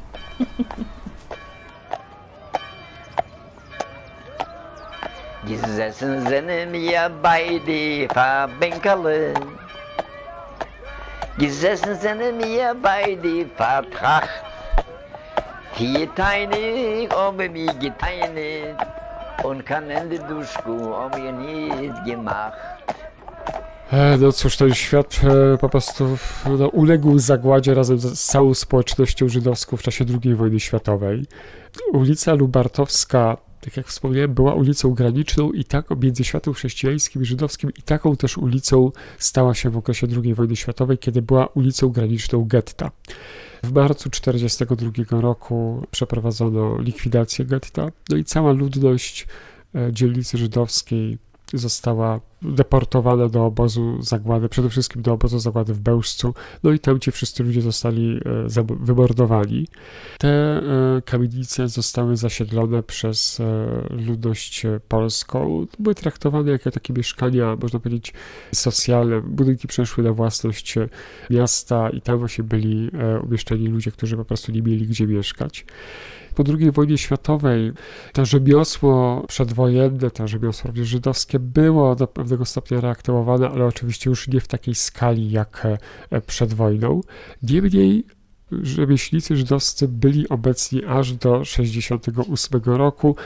Gesessen 5.44 6.26
sind 6.28 6.72
wir 6.72 7.10
beide 7.22 8.08
Verbänkerle. 8.14 9.34
Gesessen 11.38 11.96
sind 11.96 12.20
wir 12.44 12.74
beide 12.74 13.46
vertracht. 13.56 14.44
Vier 15.74 16.14
Teine 16.14 17.08
um 17.28 17.36
mich 17.36 17.78
geteinet 17.78 18.91
und 19.44 19.66
keinen 19.66 20.10
die 20.10 20.18
Duschku 20.18 20.72
um 20.72 21.10
mir 21.10 21.32
nicht 21.32 22.04
gemacht. 22.04 22.56
E, 23.92 24.16
No 24.18 24.32
cóż, 24.32 24.56
ten 24.56 24.74
świat 24.74 25.20
e, 25.24 25.58
po 25.58 25.68
prostu 25.68 26.18
no, 26.58 26.68
uległ 26.68 27.18
zagładzie 27.18 27.74
razem 27.74 27.98
z 27.98 28.22
całą 28.22 28.54
społecznością 28.54 29.28
żydowską 29.28 29.76
w 29.76 29.82
czasie 29.82 30.04
II 30.24 30.34
wojny 30.34 30.60
światowej. 30.60 31.26
Ulica 31.92 32.34
Lubartowska, 32.34 33.36
tak 33.64 33.76
jak 33.76 33.86
wspomniałem, 33.86 34.34
była 34.34 34.54
ulicą 34.54 34.94
graniczną 34.94 35.52
i 35.52 35.64
tak 35.64 35.86
między 36.00 36.24
światem 36.24 36.54
chrześcijańskim 36.54 37.22
i 37.22 37.24
żydowskim 37.24 37.70
i 37.78 37.82
taką 37.82 38.16
też 38.16 38.38
ulicą 38.38 38.92
stała 39.18 39.54
się 39.54 39.70
w 39.70 39.76
okresie 39.76 40.06
II 40.24 40.34
wojny 40.34 40.56
światowej, 40.56 40.98
kiedy 40.98 41.22
była 41.22 41.46
ulicą 41.46 41.88
graniczną 41.88 42.44
getta. 42.44 42.90
W 43.62 43.72
marcu 43.72 44.10
1942 44.10 45.20
roku 45.20 45.86
przeprowadzono 45.90 46.78
likwidację 46.78 47.44
getta, 47.44 47.88
no 48.10 48.16
i 48.16 48.24
cała 48.24 48.52
ludność 48.52 49.26
e, 49.74 49.92
dzielnicy 49.92 50.38
żydowskiej 50.38 51.18
została 51.54 52.20
deportowana 52.44 53.28
do 53.28 53.44
obozu 53.44 54.02
zagłady, 54.02 54.48
przede 54.48 54.70
wszystkim 54.70 55.02
do 55.02 55.12
obozu 55.12 55.38
zagłady 55.38 55.74
w 55.74 55.80
Bełżcu, 55.80 56.34
no 56.62 56.72
i 56.72 56.78
tam 56.78 57.00
ci 57.00 57.12
wszyscy 57.12 57.44
ludzie 57.44 57.62
zostali 57.62 58.20
e, 58.58 58.64
wymordowani. 58.80 59.68
Te 60.18 60.28
e, 60.28 61.02
kamienice 61.04 61.68
zostały 61.68 62.16
zasiedlone 62.16 62.82
przez 62.82 63.40
e, 63.40 63.66
ludność 64.06 64.66
polską, 64.88 65.66
były 65.78 65.94
traktowane 65.94 66.50
jako 66.50 66.70
takie 66.70 66.92
mieszkania, 66.92 67.56
można 67.62 67.80
powiedzieć, 67.80 68.12
socjalne. 68.54 69.20
Budynki 69.20 69.68
przeszły 69.68 70.04
na 70.04 70.12
własność 70.12 70.74
miasta 71.30 71.90
i 71.90 72.00
tam 72.00 72.18
właśnie 72.18 72.44
byli 72.44 72.90
umieszczeni 73.22 73.68
ludzie, 73.68 73.90
którzy 73.90 74.16
po 74.16 74.24
prostu 74.24 74.52
nie 74.52 74.62
mieli 74.62 74.86
gdzie 74.86 75.06
mieszkać. 75.06 75.64
Po 76.34 76.44
II 76.58 76.70
wojnie 76.70 76.98
światowej 76.98 77.72
to 78.12 78.24
rzemiosło 78.24 79.24
przedwojenne, 79.28 80.10
to 80.10 80.28
rzemiosło 80.28 80.68
również 80.68 80.88
żydowskie 80.88 81.38
było 81.38 81.94
do 81.96 82.06
pewnego 82.06 82.31
stopnia 82.44 82.80
reaktywowane, 82.80 83.48
ale 83.48 83.64
oczywiście 83.64 84.10
już 84.10 84.28
nie 84.28 84.40
w 84.40 84.48
takiej 84.48 84.74
skali 84.74 85.30
jak 85.30 85.66
e, 86.10 86.20
przed 86.20 86.54
wojną. 86.54 87.00
Niemniej 87.42 88.04
rzemieślnicy 88.62 89.36
żydowscy 89.36 89.88
byli 89.88 90.28
obecni 90.28 90.84
aż 90.84 91.12
do 91.12 91.40
1968 91.40 92.60
roku, 92.64 93.16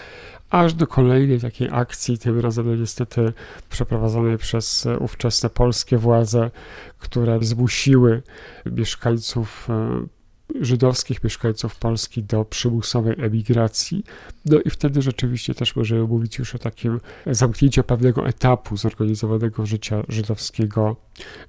aż 0.50 0.74
do 0.74 0.86
kolejnej 0.86 1.40
takiej 1.40 1.68
akcji, 1.72 2.18
tym 2.18 2.40
razem 2.40 2.80
niestety 2.80 3.32
przeprowadzonej 3.70 4.38
przez 4.38 4.86
e, 4.86 4.98
ówczesne 4.98 5.50
polskie 5.50 5.98
władze, 5.98 6.50
które 6.98 7.38
zmusiły 7.42 8.22
mieszkańców 8.66 9.68
e, 9.70 10.06
żydowskich 10.60 11.24
mieszkańców 11.24 11.76
Polski 11.76 12.22
do 12.22 12.44
przymusowej 12.44 13.14
emigracji. 13.18 14.04
No 14.44 14.60
i 14.60 14.70
wtedy 14.70 15.02
rzeczywiście 15.02 15.54
też 15.54 15.76
możemy 15.76 16.02
mówić 16.02 16.38
już 16.38 16.54
o 16.54 16.58
takim 16.58 17.00
zamknięciu 17.26 17.82
pewnego 17.82 18.26
etapu 18.26 18.76
zorganizowanego 18.76 19.66
życia 19.66 20.02
żydowskiego 20.08 20.96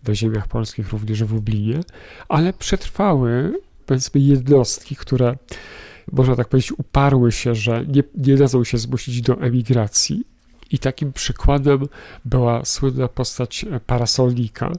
na 0.07 0.15
ziemiach 0.15 0.47
polskich, 0.47 0.91
również 0.91 1.23
w 1.23 1.33
Lublinie, 1.33 1.79
ale 2.27 2.53
przetrwały 2.53 3.59
powiedzmy 3.85 4.21
jednostki, 4.21 4.95
które 4.95 5.37
można 6.11 6.35
tak 6.35 6.49
powiedzieć 6.49 6.71
uparły 6.71 7.31
się, 7.31 7.55
że 7.55 7.85
nie, 7.85 8.03
nie 8.15 8.37
dadzą 8.37 8.63
się 8.63 8.77
zmusić 8.77 9.21
do 9.21 9.41
emigracji. 9.41 10.23
I 10.71 10.79
takim 10.79 11.13
przykładem 11.13 11.87
była 12.25 12.65
słynna 12.65 13.07
postać 13.07 13.65
parasolnika, 13.85 14.71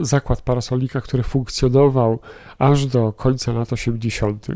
zakład 0.00 0.42
parasolika, 0.42 1.00
który 1.00 1.22
funkcjonował 1.22 2.18
aż 2.58 2.86
do 2.86 3.12
końca 3.12 3.52
lat 3.52 3.72
80. 3.72 4.46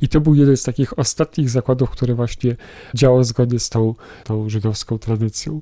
I 0.00 0.08
to 0.08 0.20
był 0.20 0.34
jeden 0.34 0.56
z 0.56 0.62
takich 0.62 0.98
ostatnich 0.98 1.50
zakładów, 1.50 1.90
który 1.90 2.14
właśnie 2.14 2.56
działał 2.94 3.24
zgodnie 3.24 3.58
z 3.58 3.68
tą, 3.68 3.94
tą 4.24 4.48
żydowską 4.48 4.98
tradycją. 4.98 5.60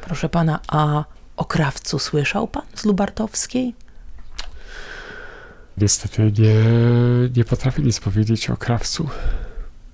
Proszę 0.00 0.28
pana, 0.28 0.60
a 0.68 1.04
o 1.36 1.44
krawcu 1.44 1.98
słyszał 1.98 2.48
pan 2.48 2.62
z 2.74 2.84
Lubartowskiej? 2.84 3.74
Niestety 5.78 6.32
nie, 6.38 6.54
nie 7.36 7.44
potrafię 7.44 7.82
nic 7.82 8.00
powiedzieć 8.00 8.50
o 8.50 8.56
krawcu. 8.56 9.08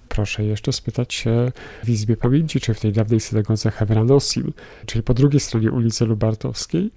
Proszę 0.09 0.45
jeszcze 0.45 0.73
spytać 0.73 1.15
się 1.15 1.53
w 1.85 1.91
Izbie 1.91 2.17
Pamięci, 2.17 2.61
czy 2.61 2.75
w 2.75 2.81
tej 2.81 2.93
dawnej 2.93 3.21
synagodze 3.21 3.71
Hebranosim, 3.71 4.53
czyli 4.87 5.03
po 5.03 5.15
drugiej 5.15 5.41
stronie 5.41 5.71
ulicy 5.71 6.05
Lubartowskiej. 6.05 6.91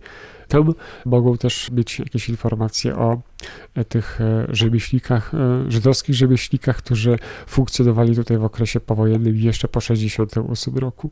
Tam 0.47 0.73
mogą 1.05 1.37
też 1.37 1.71
mieć 1.71 1.99
jakieś 1.99 2.29
informacje 2.29 2.95
o 2.95 3.21
e, 3.75 3.85
tych 3.85 4.21
e, 4.21 4.47
rzemieślnikach, 4.49 5.33
e, 5.33 5.71
żydowskich 5.71 6.15
rzemieślnikach, 6.15 6.77
którzy 6.77 7.19
funkcjonowali 7.47 8.15
tutaj 8.15 8.37
w 8.37 8.43
okresie 8.43 8.79
powojennym 8.79 9.35
jeszcze 9.35 9.67
po 9.67 9.79
1968 9.79 10.77
roku. 10.77 11.11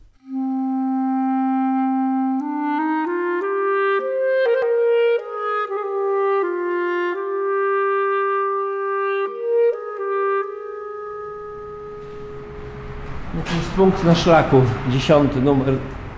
Punkt 13.75 14.04
na 14.04 14.15
szlaku, 14.15 14.62
dziesiąty 14.92 15.42
numer 15.42 15.74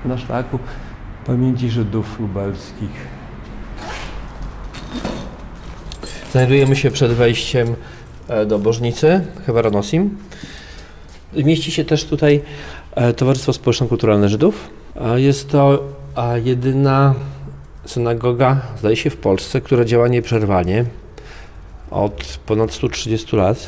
na 0.06 0.18
szlaku 0.18 0.60
pamięci 1.28 1.70
Żydów 1.70 2.20
lubelskich. 2.20 3.08
Znajdujemy 6.32 6.76
się 6.76 6.92
przed 6.92 7.12
wejściem 7.12 7.76
e, 8.28 8.46
do 8.46 8.60
Bożnicy, 8.60 9.22
Hewaronosim. 9.46 10.18
Mieści 11.34 11.72
się 11.72 11.86
też 11.86 12.06
tutaj 12.06 12.42
e, 12.96 13.14
Towarzystwo 13.14 13.54
Społeczno-Kulturalne 13.54 14.30
Żydów. 14.30 14.70
Jest 15.16 15.50
to 15.50 15.84
jedyna 16.44 17.16
synagoga, 17.86 18.62
zdaje 18.80 18.96
się, 18.96 19.10
w 19.10 19.18
Polsce, 19.18 19.62
która 19.62 19.86
działa 19.86 20.08
nieprzerwanie 20.08 20.86
od 21.92 22.40
ponad 22.46 22.72
130 22.72 23.36
lat. 23.36 23.68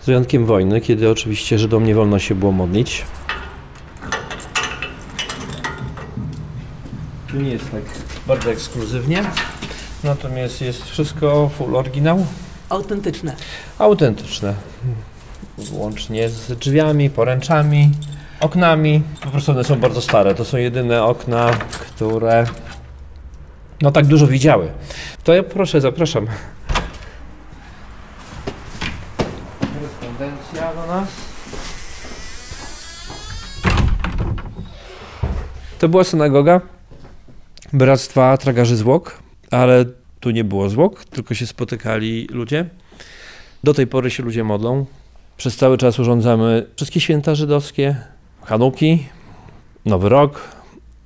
Z 0.00 0.06
wyjątkiem 0.06 0.46
wojny, 0.46 0.80
kiedy 0.80 1.10
oczywiście 1.10 1.58
Żydom 1.58 1.84
nie 1.84 1.94
wolno 1.94 2.18
się 2.18 2.34
było 2.34 2.52
modlić. 2.52 3.04
Tu 7.36 7.42
nie 7.42 7.50
jest 7.50 7.70
tak 7.70 7.82
bardzo 8.26 8.50
ekskluzywnie, 8.50 9.22
natomiast 10.04 10.60
jest 10.60 10.84
wszystko 10.84 11.50
full 11.58 11.76
oryginał, 11.76 12.26
Autentyczne. 12.68 13.36
autentyczne. 13.78 14.54
Łącznie 15.72 16.28
z 16.28 16.58
drzwiami, 16.58 17.10
poręczami, 17.10 17.90
oknami. 18.40 19.02
Po 19.20 19.30
prostu 19.30 19.52
one 19.52 19.64
są 19.64 19.80
bardzo 19.80 20.00
stare. 20.00 20.34
To 20.34 20.44
są 20.44 20.56
jedyne 20.56 21.04
okna, 21.04 21.50
które 21.50 22.46
no 23.82 23.90
tak 23.90 24.06
dużo 24.06 24.26
widziały. 24.26 24.72
To 25.24 25.34
ja 25.34 25.42
proszę, 25.42 25.80
zapraszam. 25.80 26.26
Korespondencja 29.60 30.74
do 30.74 30.86
nas. 30.86 31.08
To 35.78 35.88
była 35.88 36.04
synagoga 36.04 36.75
Bractwa 37.72 38.36
Tragarzy 38.36 38.76
Zwłok, 38.76 39.18
ale 39.50 39.84
tu 40.20 40.30
nie 40.30 40.44
było 40.44 40.68
zwłok, 40.68 41.04
tylko 41.04 41.34
się 41.34 41.46
spotykali 41.46 42.26
ludzie. 42.30 42.68
Do 43.64 43.74
tej 43.74 43.86
pory 43.86 44.10
się 44.10 44.22
ludzie 44.22 44.44
modlą. 44.44 44.86
Przez 45.36 45.56
cały 45.56 45.78
czas 45.78 45.98
urządzamy 45.98 46.66
wszystkie 46.76 47.00
święta 47.00 47.34
żydowskie, 47.34 47.96
Hanuki, 48.44 49.06
Nowy 49.84 50.08
Rok, 50.08 50.40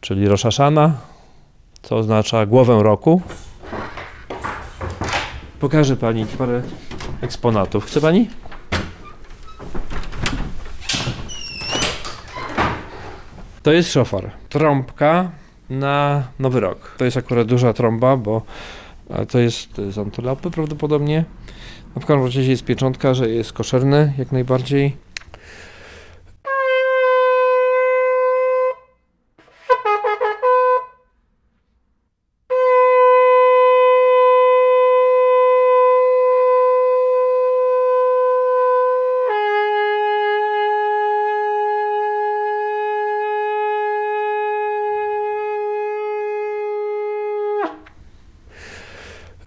czyli 0.01 0.29
Rosh 0.29 0.43
Hashana, 0.43 0.97
co 1.83 1.97
oznacza 1.97 2.47
głowę 2.47 2.83
roku. 2.83 3.23
Pokażę 5.61 5.97
Pani 5.97 6.27
parę 6.27 6.63
eksponatów. 7.21 7.87
Chce 7.87 8.01
Pani? 8.01 8.29
To 13.63 13.73
jest 13.73 13.93
szofar. 13.93 14.31
Trąbka 14.49 15.31
na 15.71 16.25
Nowy 16.39 16.61
Rok. 16.61 16.95
To 16.99 17.05
jest 17.05 17.17
akurat 17.17 17.47
duża 17.47 17.73
trąba, 17.73 18.17
bo 18.17 18.43
to 19.29 19.39
jest 19.39 19.81
z 19.91 19.99
antylopy 19.99 20.51
prawdopodobnie. 20.51 21.25
No 21.97 22.03
w 22.03 22.07
każdym 22.07 22.25
razie 22.25 22.43
jest 22.43 22.65
pieczątka, 22.65 23.15
że 23.15 23.31
jest 23.31 23.53
koszerny 23.53 24.13
jak 24.19 24.33
najbardziej. 24.33 24.97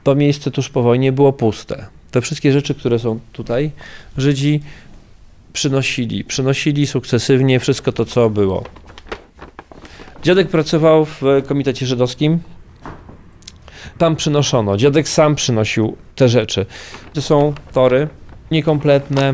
To 0.03 0.15
miejsce 0.15 0.51
tuż 0.51 0.69
po 0.69 0.83
wojnie 0.83 1.11
było 1.11 1.33
puste. 1.33 1.85
Te 2.11 2.21
wszystkie 2.21 2.51
rzeczy, 2.51 2.75
które 2.75 2.99
są 2.99 3.19
tutaj, 3.33 3.71
Żydzi 4.17 4.61
przynosili. 5.53 6.23
Przynosili 6.23 6.87
sukcesywnie 6.87 7.59
wszystko 7.59 7.91
to, 7.91 8.05
co 8.05 8.29
było. 8.29 8.63
Dziadek 10.23 10.49
pracował 10.49 11.05
w 11.05 11.21
komitecie 11.47 11.85
żydowskim. 11.85 12.39
Tam 13.97 14.15
przynoszono. 14.15 14.77
Dziadek 14.77 15.09
sam 15.09 15.35
przynosił 15.35 15.97
te 16.15 16.29
rzeczy. 16.29 16.65
To 17.13 17.21
są 17.21 17.53
tory 17.73 18.07
niekompletne. 18.51 19.33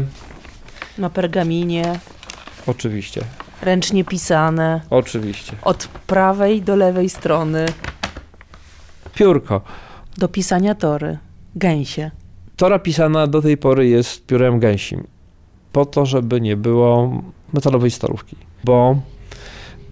Na 0.98 1.10
pergaminie, 1.10 2.00
Oczywiście. 2.68 3.22
ręcznie 3.62 4.04
pisane, 4.04 4.82
Oczywiście. 4.90 5.54
od 5.62 5.88
prawej 5.88 6.62
do 6.62 6.76
lewej 6.76 7.10
strony, 7.10 7.66
Piórko. 9.16 9.62
Do 10.20 10.28
pisania 10.28 10.76
tory, 10.76 11.18
gęsie. 11.56 12.12
Tora 12.56 12.80
pisana 12.80 13.28
do 13.28 13.42
tej 13.42 13.58
pory 13.58 13.88
jest 13.88 14.26
piórem 14.26 14.60
gęsim. 14.60 15.04
Po 15.72 15.86
to, 15.86 16.06
żeby 16.06 16.42
nie 16.42 16.58
było 16.58 17.22
metalowej 17.54 17.92
starówki. 17.92 18.36
Bo 18.64 19.02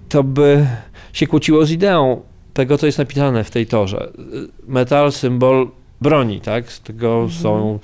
to 0.09 0.23
by 0.23 0.67
się 1.13 1.27
kłóciło 1.27 1.65
z 1.65 1.71
ideą 1.71 2.21
tego, 2.53 2.77
co 2.77 2.85
jest 2.85 2.97
napisane 2.97 3.43
w 3.43 3.51
tej 3.51 3.67
torze. 3.67 4.11
Metal, 4.67 5.11
symbol 5.11 5.67
broni, 6.01 6.41
tak? 6.41 6.71
Z 6.71 6.81
tego 6.81 7.27
są 7.41 7.79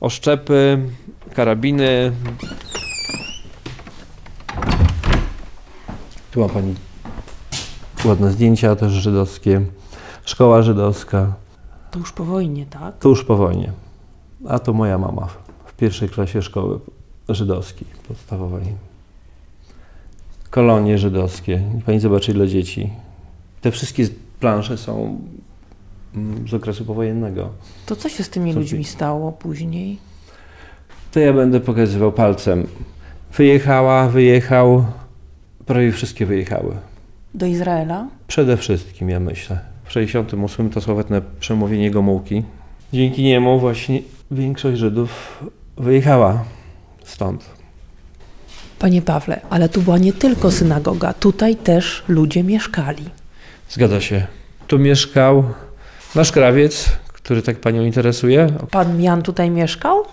oszczepy, 0.00 0.78
karabiny. 1.34 2.12
Tu 6.30 6.40
ma 6.40 6.48
pani 6.48 6.74
ładne 8.04 8.32
zdjęcia 8.32 8.76
też 8.76 8.92
żydowskie. 8.92 9.60
Szkoła 10.24 10.62
żydowska. 10.62 11.47
To 11.90 11.98
już 11.98 12.12
po 12.12 12.24
wojnie, 12.24 12.66
tak? 12.66 12.98
Tuż 12.98 13.24
po 13.24 13.36
wojnie. 13.36 13.72
A 14.48 14.58
to 14.58 14.72
moja 14.72 14.98
mama 14.98 15.26
w- 15.66 15.72
pierwszej 15.76 16.08
klasie 16.08 16.42
szkoły 16.42 16.80
żydowskiej 17.28 17.86
podstawowej. 18.08 18.64
Kolonie 20.50 20.98
żydowskie. 20.98 21.62
Pani 21.86 22.00
zobaczy 22.00 22.32
ile 22.32 22.48
dzieci. 22.48 22.90
Te 23.60 23.70
wszystkie 23.70 24.08
plansze 24.40 24.78
są 24.78 25.20
mm, 26.14 26.48
z 26.48 26.54
okresu 26.54 26.84
powojennego. 26.84 27.48
To 27.86 27.96
co 27.96 28.08
się 28.08 28.24
z 28.24 28.30
tymi 28.30 28.52
Co 28.52 28.58
ludźmi 28.58 28.84
stało 28.84 29.32
później? 29.32 29.98
To 31.12 31.20
ja 31.20 31.32
będę 31.32 31.60
pokazywał 31.60 32.12
palcem. 32.12 32.66
Wyjechała, 33.36 34.08
wyjechał. 34.08 34.84
Prawie 35.66 35.92
wszystkie 35.92 36.26
wyjechały. 36.26 36.76
Do 37.34 37.46
Izraela? 37.46 38.08
Przede 38.26 38.56
wszystkim, 38.56 39.10
ja 39.10 39.20
myślę. 39.20 39.60
W 39.88 39.92
68 39.92 40.70
to 40.70 40.80
sławetne 40.80 41.22
przemówienie 41.40 41.90
Gomułki. 41.90 42.42
Dzięki 42.92 43.22
niemu 43.22 43.60
właśnie 43.60 44.02
większość 44.30 44.78
Żydów 44.78 45.42
wyjechała 45.76 46.44
stąd. 47.04 47.44
Panie 48.78 49.02
Pawle, 49.02 49.40
ale 49.50 49.68
tu 49.68 49.82
była 49.82 49.98
nie 49.98 50.12
tylko 50.12 50.50
synagoga, 50.50 51.12
tutaj 51.12 51.56
też 51.56 52.02
ludzie 52.08 52.44
mieszkali. 52.44 53.04
Zgadza 53.70 54.00
się. 54.00 54.26
Tu 54.66 54.78
mieszkał 54.78 55.44
nasz 56.14 56.32
krawiec, 56.32 56.88
który 57.12 57.42
tak 57.42 57.60
panią 57.60 57.84
interesuje. 57.84 58.46
Pan 58.70 59.02
Jan 59.02 59.22
tutaj 59.22 59.50
mieszkał? 59.50 60.04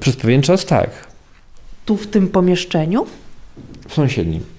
Przez 0.00 0.16
pewien 0.16 0.42
czas 0.42 0.66
tak. 0.66 0.90
Tu 1.84 1.96
w 1.96 2.06
tym 2.06 2.28
pomieszczeniu? 2.28 3.06
W 3.88 3.94
sąsiednim. 3.94 4.53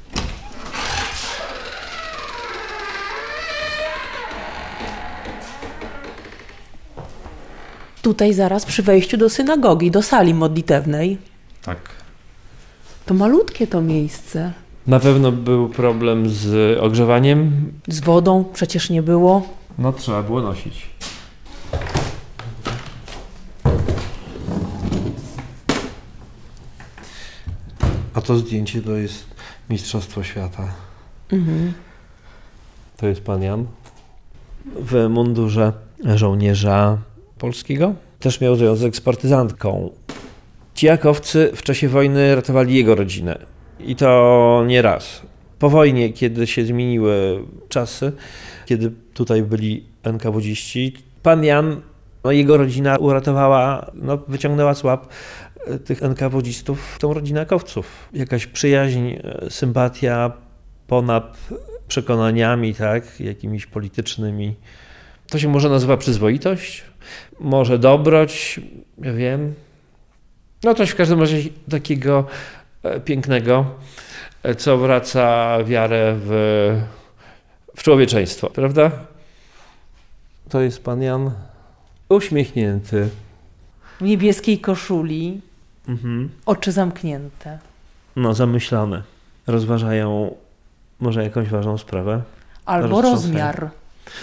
Tutaj 8.05 8.33
zaraz 8.33 8.65
przy 8.65 8.83
wejściu 8.83 9.17
do 9.17 9.29
synagogi, 9.29 9.91
do 9.91 10.01
sali 10.01 10.33
modlitewnej. 10.33 11.17
Tak. 11.61 11.77
To 13.05 13.13
malutkie 13.13 13.67
to 13.67 13.81
miejsce. 13.81 14.53
Na 14.87 14.99
pewno 14.99 15.31
był 15.31 15.69
problem 15.69 16.29
z 16.29 16.77
ogrzewaniem. 16.79 17.71
Z 17.87 17.99
wodą 17.99 18.45
przecież 18.53 18.89
nie 18.89 19.01
było. 19.01 19.47
No 19.77 19.93
trzeba 19.93 20.23
było 20.23 20.41
nosić. 20.41 20.89
A 28.13 28.21
to 28.21 28.37
zdjęcie 28.37 28.81
to 28.81 28.91
jest 28.91 29.25
Mistrzostwo 29.69 30.23
Świata. 30.23 30.73
Mhm. 31.31 31.73
To 32.97 33.07
jest 33.07 33.21
pan 33.21 33.41
Jan. 33.41 33.65
W 34.65 35.09
mundurze 35.09 35.73
żołnierza 36.15 36.97
polskiego. 37.39 37.93
Też 38.19 38.41
miał 38.41 38.55
związek 38.55 38.95
z 38.95 39.01
partyzantką. 39.01 39.89
Ci 40.73 40.85
jakowcy 40.85 41.51
w 41.55 41.63
czasie 41.63 41.89
wojny 41.89 42.35
ratowali 42.35 42.75
jego 42.75 42.95
rodzinę. 42.95 43.39
I 43.79 43.95
to 43.95 44.63
nie 44.67 44.81
raz. 44.81 45.21
Po 45.59 45.69
wojnie, 45.69 46.13
kiedy 46.13 46.47
się 46.47 46.65
zmieniły 46.65 47.39
czasy, 47.69 48.11
kiedy 48.65 48.91
tutaj 49.13 49.43
byli 49.43 49.83
NKWDziści, 50.03 50.93
pan 51.23 51.43
Jan, 51.43 51.81
no 52.23 52.31
jego 52.31 52.57
rodzina 52.57 52.97
uratowała, 52.97 53.91
no, 53.93 54.17
wyciągnęła 54.27 54.73
z 54.73 54.83
łap 54.83 55.07
e, 55.67 55.79
tych 55.79 56.03
NKWDzistów, 56.03 56.97
tą 56.99 57.13
rodzinę 57.13 57.39
jakowców. 57.39 58.09
Jakaś 58.13 58.47
przyjaźń, 58.47 59.09
e, 59.09 59.47
sympatia 59.49 60.31
ponad 60.87 61.37
przekonaniami, 61.87 62.75
tak, 62.75 63.19
jakimiś 63.19 63.65
politycznymi. 63.65 64.55
To 65.29 65.39
się 65.39 65.49
może 65.49 65.69
nazywa 65.69 65.97
przyzwoitość, 65.97 66.83
może 67.39 67.79
dobroć, 67.79 68.59
ja 69.01 69.13
wiem. 69.13 69.53
No 70.63 70.73
coś 70.75 70.89
w 70.89 70.95
każdym 70.95 71.19
razie 71.19 71.37
takiego 71.69 72.25
e, 72.83 72.99
pięknego, 72.99 73.65
e, 74.43 74.55
co 74.55 74.77
wraca 74.77 75.57
wiarę 75.63 76.15
w, 76.19 76.29
w 77.75 77.83
człowieczeństwo, 77.83 78.49
prawda? 78.49 78.91
To 80.49 80.61
jest 80.61 80.83
pan 80.83 81.01
Jan 81.01 81.31
uśmiechnięty. 82.09 83.09
W 83.99 84.01
niebieskiej 84.03 84.59
koszuli, 84.59 85.41
Mhm. 85.87 86.29
oczy 86.45 86.71
zamknięte. 86.71 87.59
No, 88.15 88.33
zamyślone. 88.33 89.03
Rozważają 89.47 90.35
może 90.99 91.23
jakąś 91.23 91.47
ważną 91.47 91.77
sprawę. 91.77 92.21
Albo 92.65 93.01
rozmiar. 93.01 93.69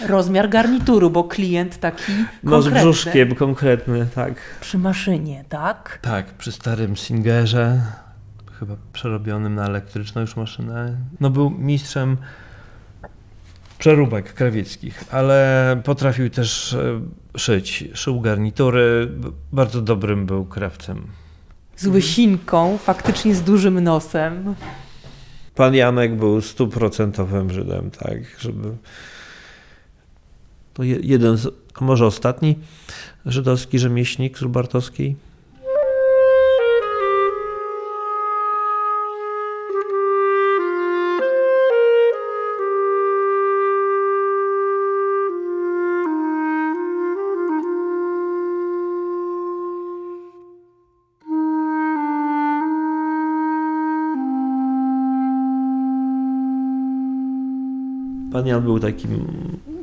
Rozmiar 0.07 0.49
garnituru, 0.49 1.09
bo 1.09 1.23
klient 1.23 1.77
taki 1.79 2.13
No 2.43 2.61
z 2.61 2.65
konkretny. 2.65 2.79
brzuszkiem 2.79 3.35
konkretny, 3.35 4.07
tak. 4.15 4.33
Przy 4.61 4.77
maszynie, 4.77 5.45
tak? 5.49 5.99
Tak, 6.01 6.25
przy 6.25 6.51
starym 6.51 6.97
Singerze, 6.97 7.81
chyba 8.59 8.75
przerobionym 8.93 9.55
na 9.55 9.65
elektryczną 9.65 10.21
już 10.21 10.35
maszynę. 10.35 10.97
No 11.19 11.29
był 11.29 11.49
mistrzem 11.49 12.17
przeróbek 13.79 14.33
krawieckich, 14.33 15.03
ale 15.11 15.81
potrafił 15.83 16.29
też 16.29 16.73
e, 16.73 17.01
szyć. 17.37 17.83
Szył 17.93 18.21
garnitury, 18.21 19.11
bardzo 19.51 19.81
dobrym 19.81 20.25
był 20.25 20.45
krawcem. 20.45 21.07
Z 21.75 21.87
łysinką, 21.87 22.77
faktycznie 22.77 23.35
z 23.35 23.41
dużym 23.41 23.79
nosem. 23.79 24.55
Pan 25.55 25.75
Janek 25.75 26.15
był 26.15 26.41
stuprocentowym 26.41 27.51
Żydem, 27.51 27.91
tak, 27.91 28.17
żeby 28.39 28.69
to 30.73 30.83
jeden, 30.83 31.37
z, 31.37 31.47
a 31.81 31.85
może 31.85 32.05
ostatni 32.05 32.55
żydowski 33.25 33.79
rzemieślnik 33.79 34.37
z 34.37 34.41
Lubartowskiej. 34.41 35.15
Pan 58.31 58.47
Jan 58.47 58.63
był 58.63 58.79
takim 58.79 59.27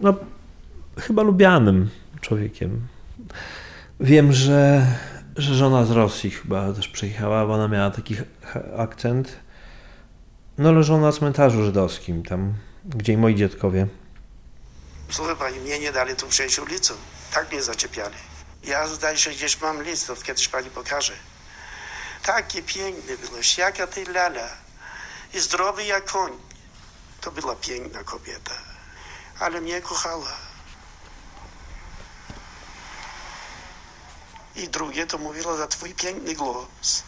no, 0.02 0.14
chyba 0.98 1.22
lubianym 1.22 1.90
człowiekiem. 2.20 2.88
Wiem, 4.00 4.32
że, 4.32 4.86
że 5.36 5.54
żona 5.54 5.84
z 5.84 5.90
Rosji 5.90 6.30
chyba 6.30 6.72
też 6.72 6.88
przyjechała, 6.88 7.46
bo 7.46 7.54
ona 7.54 7.68
miała 7.68 7.90
taki 7.90 8.16
akcent. 8.78 9.36
No, 10.58 10.72
leżą 10.72 11.00
na 11.00 11.12
cmentarzu 11.12 11.64
żydowskim, 11.64 12.22
tam, 12.22 12.54
gdzie 12.84 13.12
i 13.12 13.16
moi 13.16 13.34
dziadkowie. 13.34 13.86
Słuchaj 15.10 15.36
pani, 15.36 15.60
mnie 15.60 15.78
nie 15.78 15.92
dali 15.92 16.16
tu 16.16 16.26
przejść 16.26 16.58
ulicą. 16.58 16.94
Tak 17.34 17.52
mnie 17.52 17.62
zaczepiali. 17.62 18.14
Ja 18.64 18.86
zdaje 18.86 19.18
się 19.18 19.30
gdzieś 19.30 19.60
mam 19.60 19.82
list, 19.82 20.06
to 20.06 20.16
kiedyś 20.16 20.48
pani 20.48 20.70
pokaże. 20.70 21.12
Takie 22.22 22.62
piękne 22.62 23.16
było, 23.16 23.38
jaka 23.58 23.86
ty 23.86 24.04
lala. 24.12 24.48
I 25.34 25.40
zdrowy 25.40 25.84
jak 25.84 26.04
koń. 26.04 26.32
To 27.20 27.30
była 27.30 27.56
piękna 27.56 28.04
kobieta. 28.04 28.54
Ale 29.40 29.60
mnie 29.60 29.80
kochała. 29.80 30.49
i 34.64 34.68
drugie 34.68 35.06
to 35.06 35.18
mówiło 35.18 35.56
za 35.56 35.66
twój 35.66 35.94
piękny 35.94 36.34
głos. 36.34 37.02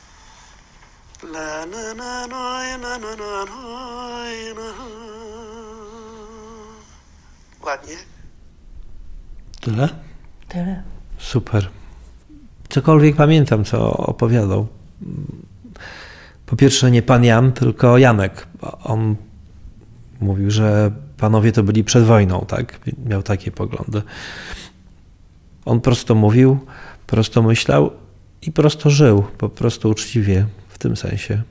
La, 1.22 1.66
na, 1.66 1.94
na, 1.94 2.26
na, 2.26 2.78
na, 2.78 2.98
na, 2.98 3.16
na, 3.16 3.44
na. 3.44 4.72
Ładnie. 7.66 7.96
Tyle? 9.60 9.88
Tyle. 10.48 10.82
Super. 11.18 11.70
Cokolwiek 12.68 13.16
pamiętam, 13.16 13.64
co 13.64 13.96
opowiadał. 13.96 14.66
Po 16.46 16.56
pierwsze, 16.56 16.90
nie 16.90 17.02
pan 17.02 17.24
Jan, 17.24 17.52
tylko 17.52 17.98
Janek. 17.98 18.46
On 18.84 19.16
mówił, 20.20 20.50
że 20.50 20.92
panowie 21.16 21.52
to 21.52 21.62
byli 21.62 21.84
przed 21.84 22.04
wojną, 22.04 22.44
tak? 22.48 22.80
Miał 23.06 23.22
takie 23.22 23.50
poglądy. 23.50 24.02
On 25.64 25.80
prosto 25.80 26.14
mówił, 26.14 26.58
prosto 27.12 27.42
myślał 27.42 27.90
i 28.42 28.52
prosto 28.52 28.90
żył, 28.90 29.22
po 29.22 29.48
prostu 29.48 29.90
uczciwie 29.90 30.46
w 30.68 30.78
tym 30.78 30.96
sensie. 30.96 31.42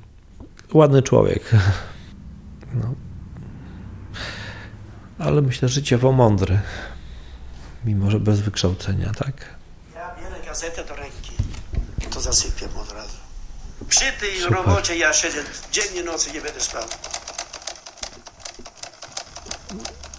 Ładny 0.73 1.03
człowiek. 1.03 1.43
No. 2.73 2.93
Ale 5.19 5.41
myślę, 5.41 5.69
życiowo 5.69 6.11
mądry. 6.11 6.59
Mimo, 7.85 8.11
że 8.11 8.19
bez 8.19 8.39
wykształcenia, 8.39 9.11
tak? 9.13 9.33
Ja 9.95 10.15
biorę 10.21 10.45
gazetę 10.45 10.85
do 10.85 10.95
ręki. 10.95 11.31
To 12.09 12.21
zasypiam 12.21 12.69
od 12.77 12.91
razu. 12.91 13.17
Przy 13.87 14.05
tej 14.19 14.39
Super. 14.39 14.57
robocie 14.57 14.97
ja 14.97 15.13
siedzę 15.13 15.43
dzień 15.71 15.97
i 16.01 16.03
nocy 16.03 16.31
nie 16.33 16.41
będę 16.41 16.59
spał. 16.59 16.83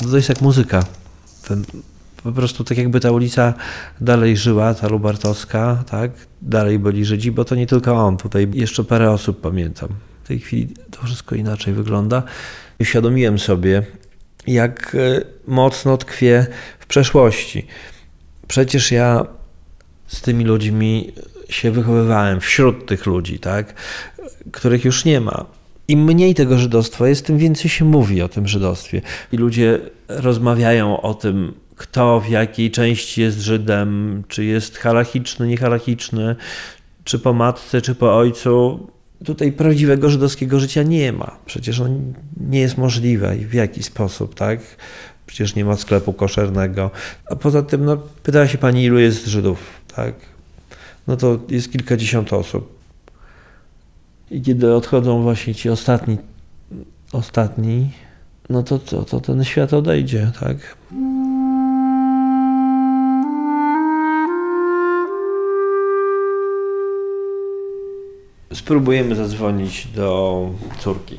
No 0.01 0.11
to 0.11 0.17
jest 0.17 0.29
jak 0.29 0.41
muzyka. 0.41 0.85
Ten, 1.49 1.65
po 2.23 2.33
prostu 2.33 2.65
tak 2.65 2.79
jakby 2.79 3.01
ta 3.01 3.11
ulica 3.11 3.55
dalej 4.01 4.37
żyła, 4.37 4.75
ta 4.75 4.89
Lubartowska, 4.89 5.85
tak? 5.91 6.11
Dalej 6.43 6.79
byli 6.79 7.05
Żydzi, 7.05 7.33
bo 7.33 7.45
to 7.45 7.55
nie 7.55 7.67
tylko 7.67 7.95
on. 7.95 8.17
Tutaj 8.17 8.49
jeszcze 8.53 8.85
parę 8.85 9.11
osób 9.11 9.41
pamiętam. 9.41 9.89
W 10.25 10.29
tej 10.29 10.41
chwili 10.41 10.75
to 10.91 11.03
wszystko 11.03 11.35
inaczej 11.35 11.75
wygląda. 11.75 12.23
Uświadomiłem 12.81 13.39
sobie, 13.39 13.83
jak 14.47 14.95
e, 14.95 15.25
mocno 15.47 15.97
tkwię 15.97 16.47
w 16.79 16.87
przeszłości. 16.87 17.67
Przecież 18.49 18.93
ja 18.93 19.27
z 20.07 20.23
tymi 20.23 20.45
ludźmi 20.45 21.13
się 21.49 21.71
wychowywałem, 21.71 22.41
wśród 22.41 22.87
tych 22.87 23.07
ludzi, 23.07 23.39
tak? 23.39 23.75
Których 24.53 24.85
już 24.85 25.05
nie 25.05 25.21
ma. 25.21 25.47
Im 25.89 26.05
mniej 26.05 26.35
tego 26.35 26.59
żydostwa 26.59 27.09
jest, 27.09 27.27
tym 27.27 27.39
więcej 27.39 27.71
się 27.71 27.85
mówi 27.85 28.23
o 28.23 28.29
tym 28.29 28.49
żydostwie. 28.49 29.01
I 29.33 29.37
ludzie 29.37 29.81
rozmawiają 30.09 31.01
o 31.01 31.15
tym, 31.15 31.53
kto 31.83 32.21
w 32.21 32.29
jakiej 32.29 32.71
części 32.71 33.21
jest 33.21 33.41
Żydem, 33.41 34.23
czy 34.29 34.45
jest 34.45 34.79
halachiczny, 34.79 35.47
niehalachiczny, 35.47 36.37
czy 37.05 37.19
po 37.19 37.33
matce, 37.33 37.81
czy 37.81 37.95
po 37.95 38.17
ojcu. 38.17 38.87
Tutaj 39.25 39.53
prawdziwego 39.53 40.11
żydowskiego 40.11 40.61
życia 40.61 40.83
nie 40.83 41.13
ma. 41.13 41.37
Przecież 41.47 41.81
on 41.81 42.13
nie 42.41 42.61
jest 42.61 42.79
możliwe 42.79 43.37
i 43.37 43.47
w 43.47 43.55
jaki 43.55 43.83
sposób, 43.83 44.35
tak? 44.35 44.61
Przecież 45.27 45.55
nie 45.55 45.65
ma 45.65 45.77
sklepu 45.77 46.13
koszernego. 46.13 46.91
A 47.31 47.37
poza 47.37 47.63
tym, 47.63 47.85
no, 47.85 47.97
pytała 47.97 48.49
się 48.49 48.59
pani, 48.59 48.85
ilu 48.85 48.99
jest 48.99 49.27
Żydów, 49.27 49.59
tak? 49.97 50.15
No 51.07 51.17
to 51.17 51.39
jest 51.49 51.73
kilkadziesiąt 51.73 52.33
osób. 52.33 52.79
I 54.31 54.43
kiedy 54.43 54.75
odchodzą 54.75 55.23
właśnie 55.23 55.55
ci 55.55 55.71
ostatni, 55.71 56.19
ostatni 57.13 57.91
no 58.51 58.63
to, 58.63 58.79
to, 58.79 59.05
to 59.05 59.21
ten 59.21 59.45
świat 59.45 59.73
odejdzie, 59.73 60.31
tak? 60.41 60.57
Spróbujemy 68.55 69.15
zadzwonić 69.15 69.87
do 69.87 70.49
córki. 70.79 71.19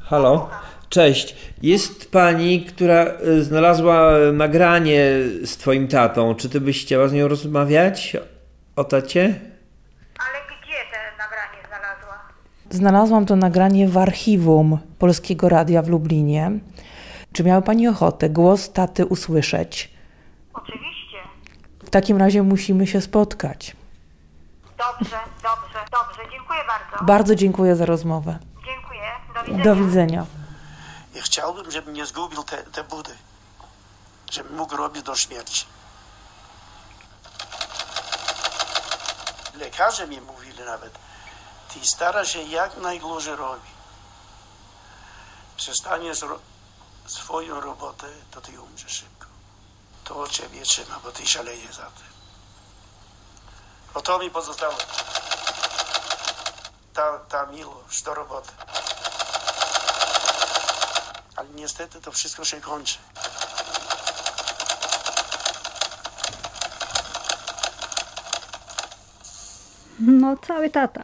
Halo? 0.00 0.50
Cześć. 0.88 1.36
Jest 1.62 2.10
pani, 2.10 2.64
która 2.64 3.06
y, 3.06 3.44
znalazła 3.44 4.10
nagranie 4.32 5.00
z 5.44 5.56
twoim 5.56 5.88
tatą. 5.88 6.34
Czy 6.34 6.48
ty 6.48 6.60
byś 6.60 6.82
chciała 6.82 7.08
z 7.08 7.12
nią 7.12 7.28
rozmawiać 7.28 8.16
o 8.76 8.84
tacie? 8.84 9.40
Znalazłam 12.70 13.26
to 13.26 13.36
nagranie 13.36 13.88
w 13.88 13.98
archiwum 13.98 14.78
Polskiego 14.98 15.48
Radia 15.48 15.82
w 15.82 15.88
Lublinie. 15.88 16.50
Czy 17.32 17.44
miała 17.44 17.62
Pani 17.62 17.88
ochotę 17.88 18.30
głos 18.30 18.72
taty 18.72 19.06
usłyszeć? 19.06 19.90
Oczywiście. 20.54 20.95
W 21.86 21.90
takim 21.90 22.16
razie 22.16 22.42
musimy 22.42 22.86
się 22.86 23.00
spotkać. 23.00 23.76
Dobrze, 24.78 25.18
dobrze, 25.42 25.78
dobrze. 25.92 26.30
Dziękuję 26.30 26.60
bardzo. 26.66 27.04
Bardzo 27.04 27.34
dziękuję 27.34 27.76
za 27.76 27.86
rozmowę. 27.86 28.38
Dziękuję. 28.64 29.10
Do 29.34 29.42
widzenia. 29.44 29.64
Do 29.64 29.76
widzenia. 29.76 30.26
Ja 31.14 31.22
chciałbym, 31.22 31.70
żebym 31.70 31.94
nie 31.94 32.06
zgubił 32.06 32.42
te, 32.42 32.62
te 32.62 32.84
budy. 32.84 33.16
Żebym 34.30 34.56
mógł 34.56 34.76
robić 34.76 35.02
do 35.02 35.16
śmierci. 35.16 35.66
Lekarze 39.54 40.06
mi 40.06 40.20
mówili 40.20 40.64
nawet, 40.64 40.98
ty 41.74 41.86
stara 41.86 42.24
się 42.24 42.42
jak 42.42 42.76
najdłużej 42.76 43.36
robi. 43.36 43.70
Przestaniesz 45.56 46.22
ro 46.22 46.38
swoją 47.06 47.60
robotę, 47.60 48.06
to 48.30 48.40
ty 48.40 48.60
umrzesz 48.60 48.92
szybko. 48.92 49.15
To 50.08 50.28
ciebie 50.28 50.62
trzyma, 50.62 51.00
bo 51.04 51.12
ty 51.12 51.26
szaleje 51.26 51.72
za 51.72 51.82
tym. 51.82 52.06
O 53.94 54.02
to 54.02 54.18
mi 54.18 54.30
pozostało. 54.30 54.74
Ta, 56.94 57.18
ta 57.18 57.46
miłość 57.46 58.02
do 58.02 58.14
roboty. 58.14 58.52
Ale 61.36 61.48
niestety 61.54 62.00
to 62.00 62.12
wszystko 62.12 62.44
się 62.44 62.60
kończy. 62.60 62.98
No, 69.98 70.36
cały 70.46 70.70
tata. 70.70 71.02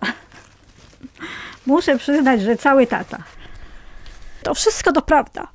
Muszę 1.67 1.99
przyznać, 1.99 2.43
że 2.43 2.57
cały 2.57 2.87
tata. 2.87 3.19
To 4.43 4.55
wszystko 4.55 4.93
to 4.93 5.03
prawda. 5.03 5.49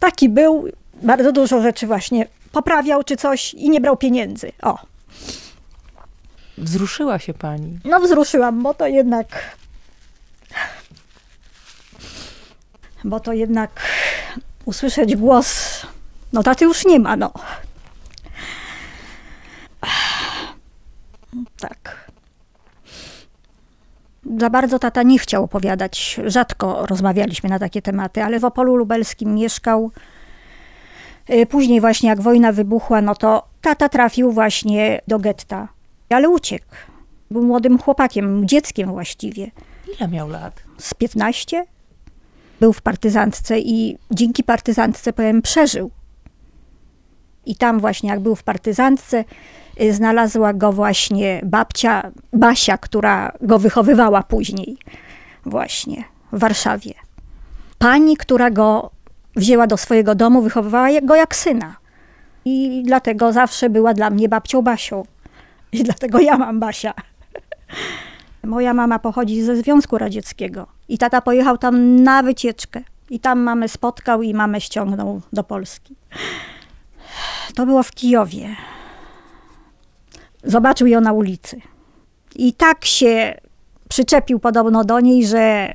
Taki 0.00 0.28
był, 0.28 0.68
bardzo 0.94 1.32
dużo 1.32 1.62
rzeczy 1.62 1.86
właśnie 1.86 2.26
poprawiał 2.52 3.04
czy 3.04 3.16
coś 3.16 3.54
i 3.54 3.70
nie 3.70 3.80
brał 3.80 3.96
pieniędzy. 3.96 4.52
O, 4.62 4.78
Wzruszyła 6.58 7.18
się 7.18 7.34
Pani. 7.34 7.78
no 7.84 8.00
wzruszyłam, 8.00 8.62
bo 8.62 8.74
to 8.74 8.86
jednak... 8.86 9.56
Bo 13.04 13.20
to 13.20 13.32
jednak 13.32 13.70
usłyszeć 14.64 15.16
głos, 15.16 15.80
no 16.32 16.42
taty 16.42 16.64
już 16.64 16.84
nie 16.84 16.98
ma, 17.00 17.16
no. 17.16 17.32
Tak. 21.60 22.10
Za 24.38 24.50
bardzo 24.50 24.78
tata 24.78 25.02
nie 25.02 25.18
chciał 25.18 25.44
opowiadać. 25.44 26.20
Rzadko 26.26 26.86
rozmawialiśmy 26.86 27.50
na 27.50 27.58
takie 27.58 27.82
tematy, 27.82 28.22
ale 28.24 28.40
w 28.40 28.44
Opolu 28.44 28.76
Lubelskim 28.76 29.34
mieszkał. 29.34 29.90
Y, 31.30 31.46
Później 31.46 31.80
właśnie 31.80 32.08
jak 32.08 32.20
wojna 32.20 32.52
wybuchła, 32.52 33.00
no 33.00 33.14
to 33.14 33.48
tata 33.60 33.88
trafił 33.88 34.32
właśnie 34.32 35.00
do 35.08 35.18
getta. 35.18 35.68
Ale 36.10 36.28
uciekł. 36.28 36.66
Był 37.30 37.42
młodym 37.42 37.78
chłopakiem, 37.78 38.48
dzieckiem 38.48 38.90
właściwie. 38.90 39.50
Ile 39.98 40.08
miał 40.08 40.28
lat? 40.28 40.62
Z 40.78 40.94
15. 40.94 41.66
Był 42.60 42.72
w 42.72 42.82
partyzantce 42.82 43.58
i 43.58 43.98
dzięki 44.10 44.44
partyzantce, 44.44 45.12
powiem, 45.12 45.42
przeżył. 45.42 45.90
I 47.46 47.56
tam 47.56 47.80
właśnie, 47.80 48.10
jak 48.10 48.20
był 48.20 48.34
w 48.36 48.42
partyzantce, 48.42 49.24
y, 49.80 49.92
znalazła 49.92 50.52
go 50.54 50.72
właśnie 50.72 51.40
babcia 51.44 52.10
Basia, 52.32 52.78
która 52.78 53.32
go 53.40 53.58
wychowywała 53.58 54.22
później. 54.22 54.78
Właśnie. 55.46 56.04
w 56.32 56.38
Warszawie. 56.38 56.94
Pani, 57.78 58.16
która 58.16 58.50
go 58.50 58.90
wzięła 59.36 59.66
do 59.66 59.76
swojego 59.76 60.14
domu, 60.14 60.42
wychowywała 60.42 60.88
go 61.02 61.14
jak 61.14 61.36
syna. 61.36 61.76
I 62.44 62.82
dlatego 62.86 63.32
zawsze 63.32 63.70
była 63.70 63.94
dla 63.94 64.10
mnie 64.10 64.28
babcią 64.28 64.62
Basią. 64.62 65.02
I 65.72 65.84
dlatego 65.84 66.20
ja 66.20 66.38
mam 66.38 66.60
Basia. 66.60 66.94
Moja 68.44 68.74
mama 68.74 68.98
pochodzi 68.98 69.42
ze 69.42 69.56
Związku 69.56 69.98
Radzieckiego 69.98 70.66
i 70.88 70.98
tata 70.98 71.20
pojechał 71.20 71.58
tam 71.58 72.02
na 72.02 72.22
wycieczkę. 72.22 72.82
I 73.10 73.20
tam 73.20 73.40
mamę 73.40 73.68
spotkał 73.68 74.22
i 74.22 74.34
mamę 74.34 74.60
ściągnął 74.60 75.20
do 75.32 75.44
Polski. 75.44 75.96
To 77.54 77.66
było 77.66 77.82
w 77.82 77.90
Kijowie. 77.90 78.56
Zobaczył 80.44 80.86
ją 80.86 81.00
na 81.00 81.12
ulicy. 81.12 81.60
I 82.36 82.52
tak 82.52 82.84
się 82.84 83.34
przyczepił 83.88 84.38
podobno 84.38 84.84
do 84.84 85.00
niej, 85.00 85.26
że 85.26 85.74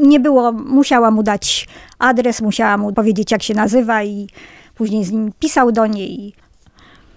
nie 0.00 0.20
było, 0.20 0.52
musiała 0.52 1.10
mu 1.10 1.22
dać 1.22 1.68
adres, 1.98 2.40
musiała 2.40 2.76
mu 2.76 2.92
powiedzieć, 2.92 3.30
jak 3.30 3.42
się 3.42 3.54
nazywa, 3.54 4.02
i 4.04 4.28
później 4.74 5.04
z 5.04 5.12
nim 5.12 5.32
pisał 5.40 5.72
do 5.72 5.86
niej. 5.86 6.34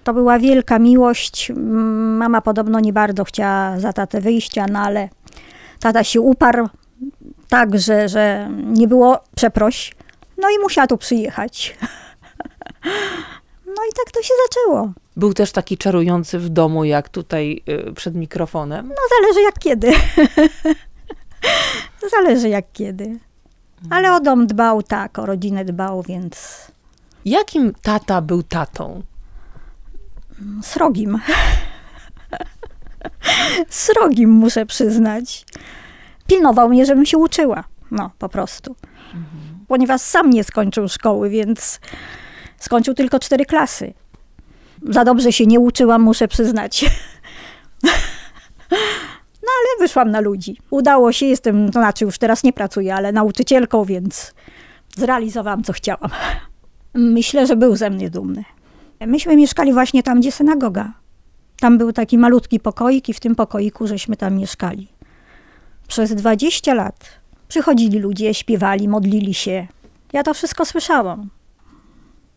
To 0.04 0.14
była 0.14 0.40
wielka 0.40 0.80
miłość. 0.80 1.52
Mama 2.18 2.42
podobno 2.42 2.80
nie 2.80 2.94
bardzo 2.94 3.24
chciała 3.24 3.80
za 3.80 3.94
tatę 3.94 4.22
wyjścia, 4.22 4.66
no 4.72 4.80
ale 4.80 5.10
tata 5.80 6.04
się 6.04 6.22
uparł 6.22 6.68
tak, 7.50 7.80
że, 7.80 8.10
że 8.10 8.50
nie 8.66 8.88
było 8.88 9.20
przeproś. 9.36 9.96
No 10.38 10.50
i 10.50 10.60
musiała 10.62 10.88
tu 10.88 10.98
przyjechać. 10.98 11.76
No 13.66 13.82
i 13.90 13.94
tak 13.96 14.12
to 14.14 14.22
się 14.22 14.34
zaczęło. 14.46 14.94
Był 15.16 15.34
też 15.34 15.52
taki 15.52 15.78
czarujący 15.78 16.40
w 16.40 16.50
domu, 16.50 16.84
jak 16.84 17.10
tutaj 17.10 17.64
y, 17.90 17.94
przed 17.94 18.16
mikrofonem. 18.16 18.88
No 18.88 18.96
zależy 19.20 19.42
jak 19.42 19.60
kiedy. 19.60 19.92
zależy 22.12 22.50
jak 22.50 22.66
kiedy. 22.74 23.20
Ale 23.90 24.14
o 24.14 24.20
dom 24.20 24.48
dbał, 24.48 24.84
tak, 24.84 25.20
o 25.20 25.26
rodzinę 25.26 25.66
dbał, 25.66 26.04
więc... 26.04 26.68
Jakim 27.26 27.74
tata 27.82 28.22
był 28.22 28.44
tatą? 28.44 29.04
Srogim. 30.62 31.20
Srogim, 33.70 34.30
muszę 34.30 34.66
przyznać. 34.66 35.46
Pilnował 36.28 36.70
mnie, 36.70 36.86
żebym 36.86 37.06
się 37.06 37.18
uczyła. 37.18 37.64
No, 37.92 38.12
po 38.20 38.30
prostu. 38.30 38.76
Mhm. 39.06 39.66
Ponieważ 39.68 40.02
sam 40.02 40.30
nie 40.30 40.44
skończył 40.44 40.90
szkoły, 40.90 41.30
więc 41.30 41.80
skończył 42.58 42.94
tylko 42.94 43.20
cztery 43.20 43.46
klasy. 43.46 43.94
Za 44.90 45.06
dobrze 45.06 45.32
się 45.32 45.46
nie 45.46 45.60
uczyłam, 45.60 46.02
muszę 46.02 46.28
przyznać. 46.28 46.86
No 49.44 49.50
ale 49.60 49.88
wyszłam 49.88 50.12
na 50.12 50.20
ludzi. 50.20 50.58
Udało 50.70 51.12
się, 51.12 51.26
jestem, 51.26 51.66
to 51.66 51.80
znaczy 51.80 52.06
już 52.06 52.18
teraz 52.18 52.44
nie 52.44 52.54
pracuję, 52.54 52.96
ale 52.96 53.12
nauczycielką, 53.12 53.86
więc 53.86 54.34
zrealizowałam, 54.98 55.64
co 55.64 55.74
chciałam. 55.74 56.10
Myślę, 56.94 57.48
że 57.48 57.56
był 57.56 57.76
ze 57.76 57.90
mnie 57.90 58.10
dumny. 58.10 58.44
Myśmy 59.08 59.36
mieszkali 59.36 59.74
właśnie 59.74 60.04
tam, 60.04 60.20
gdzie 60.20 60.32
synagoga. 60.32 60.94
Tam 61.60 61.78
był 61.78 61.94
taki 61.94 62.18
malutki 62.18 62.60
pokoik 62.60 63.10
i 63.10 63.14
w 63.14 63.20
tym 63.20 63.36
pokoiku 63.36 63.88
żeśmy 63.88 64.16
tam 64.16 64.36
mieszkali. 64.36 64.88
Przez 65.88 66.16
20 66.16 66.74
lat 66.74 67.20
przychodzili 67.48 68.00
ludzie, 68.00 68.34
śpiewali, 68.34 68.88
modlili 68.88 69.34
się. 69.34 69.68
Ja 70.14 70.24
to 70.24 70.34
wszystko 70.34 70.66
słyszałam. 70.66 71.30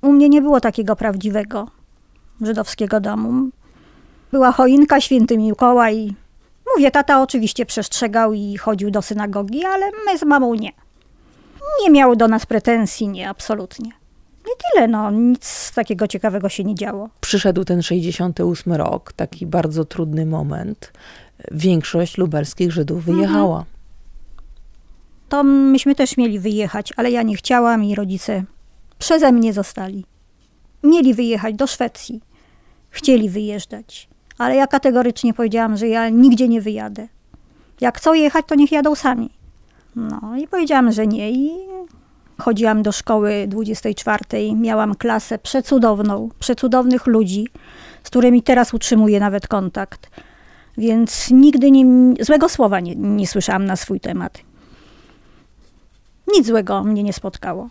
U 0.02 0.12
mnie 0.12 0.28
nie 0.28 0.42
było 0.42 0.60
takiego 0.60 0.96
prawdziwego 0.96 1.68
żydowskiego 2.40 3.00
domu. 3.00 3.50
Była 4.32 4.52
choinka, 4.52 5.00
święty 5.00 5.38
Mikołaj. 5.38 6.14
Mówię, 6.76 6.90
tata 6.90 7.22
oczywiście 7.22 7.66
przestrzegał 7.66 8.32
i 8.32 8.56
chodził 8.56 8.90
do 8.90 9.02
synagogi, 9.02 9.64
ale 9.64 9.86
my 10.06 10.18
z 10.18 10.22
mamą 10.22 10.54
nie. 10.54 10.72
Nie 11.82 11.90
miał 11.90 12.16
do 12.16 12.28
nas 12.28 12.46
pretensji, 12.46 13.08
nie, 13.08 13.28
absolutnie. 13.28 13.90
I 14.44 14.48
tyle, 14.72 14.88
no, 14.88 15.10
nic 15.10 15.72
takiego 15.74 16.08
ciekawego 16.08 16.48
się 16.48 16.64
nie 16.64 16.74
działo. 16.74 17.08
Przyszedł 17.20 17.64
ten 17.64 17.82
68 17.82 18.72
rok, 18.72 19.12
taki 19.12 19.46
bardzo 19.46 19.84
trudny 19.84 20.26
moment. 20.26 20.92
Większość 21.50 22.18
lubelskich 22.18 22.72
Żydów 22.72 22.98
Mhm. 22.98 23.16
wyjechała. 23.16 23.64
To 25.28 25.42
myśmy 25.44 25.94
też 25.94 26.16
mieli 26.16 26.38
wyjechać, 26.38 26.92
ale 26.96 27.10
ja 27.10 27.22
nie 27.22 27.36
chciałam 27.36 27.84
i 27.84 27.94
rodzice 27.94 28.44
przeze 28.98 29.32
mnie 29.32 29.52
zostali. 29.52 30.04
Mieli 30.82 31.14
wyjechać 31.14 31.54
do 31.54 31.66
Szwecji. 31.66 32.20
Chcieli 32.90 33.30
wyjeżdżać. 33.30 34.08
Ale 34.38 34.56
ja 34.56 34.66
kategorycznie 34.66 35.34
powiedziałam, 35.34 35.76
że 35.76 35.88
ja 35.88 36.08
nigdzie 36.08 36.48
nie 36.48 36.60
wyjadę. 36.60 37.08
Jak 37.80 37.98
chcą 37.98 38.14
jechać, 38.14 38.46
to 38.48 38.54
niech 38.54 38.72
jadą 38.72 38.94
sami. 38.94 39.30
No 39.96 40.36
i 40.38 40.48
powiedziałam, 40.48 40.92
że 40.92 41.06
nie 41.06 41.30
i 41.32 41.50
chodziłam 42.38 42.82
do 42.82 42.92
szkoły 42.92 43.46
24. 43.48 44.24
Miałam 44.54 44.94
klasę 44.94 45.38
przecudowną, 45.38 46.28
przecudownych 46.38 47.06
ludzi, 47.06 47.48
z 48.02 48.10
którymi 48.10 48.42
teraz 48.42 48.74
utrzymuję 48.74 49.20
nawet 49.20 49.48
kontakt. 49.48 50.10
Więc 50.78 51.30
nigdy 51.30 51.70
nie, 51.70 52.14
złego 52.24 52.48
słowa 52.48 52.80
nie, 52.80 52.96
nie 52.96 53.26
słyszałam 53.26 53.64
na 53.64 53.76
swój 53.76 54.00
temat. 54.00 54.38
Nic 56.34 56.46
złego 56.46 56.84
mnie 56.84 57.02
nie 57.02 57.12
spotkało. 57.12 57.68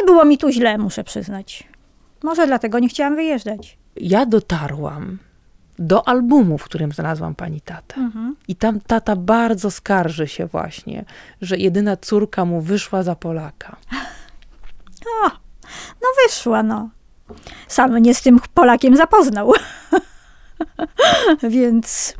Nie 0.00 0.06
było 0.06 0.24
mi 0.24 0.38
tu 0.38 0.50
źle, 0.50 0.78
muszę 0.78 1.04
przyznać. 1.04 1.68
Może 2.22 2.46
dlatego 2.46 2.78
nie 2.78 2.88
chciałam 2.88 3.16
wyjeżdżać. 3.16 3.81
Ja 3.96 4.26
dotarłam 4.26 5.18
do 5.78 6.08
albumu, 6.08 6.58
w 6.58 6.64
którym 6.64 6.92
znalazłam 6.92 7.34
pani 7.34 7.60
tatę. 7.60 7.94
Mhm. 7.96 8.36
I 8.48 8.56
tam 8.56 8.80
tata 8.80 9.16
bardzo 9.16 9.70
skarży 9.70 10.28
się 10.28 10.46
właśnie, 10.46 11.04
że 11.40 11.56
jedyna 11.56 11.96
córka 11.96 12.44
mu 12.44 12.60
wyszła 12.60 13.02
za 13.02 13.14
Polaka. 13.14 13.76
O, 15.24 15.28
no 16.02 16.08
wyszła, 16.26 16.62
no. 16.62 16.90
Sam 17.68 17.92
mnie 17.92 18.14
z 18.14 18.22
tym 18.22 18.40
Polakiem 18.54 18.96
zapoznał. 18.96 19.52
Więc 21.42 22.14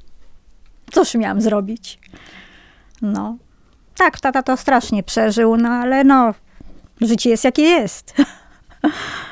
cóż 0.93 1.15
miałam 1.15 1.41
zrobić? 1.41 1.99
No. 3.03 3.37
Tak, 3.97 4.21
tata 4.21 4.43
to 4.43 4.57
strasznie 4.57 5.03
przeżył, 5.03 5.57
no 5.57 5.69
ale 5.69 6.05
no, 6.05 6.35
życie 7.01 7.31
jest 7.31 7.45
jakie 7.45 7.63
jest. 7.63 8.15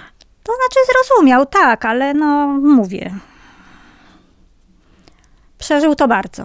To 0.50 0.56
znaczy 0.56 0.80
zrozumiał, 0.92 1.46
tak, 1.46 1.84
ale 1.84 2.14
no 2.14 2.46
mówię. 2.46 3.14
Przeżył 5.58 5.94
to 5.94 6.08
bardzo. 6.08 6.42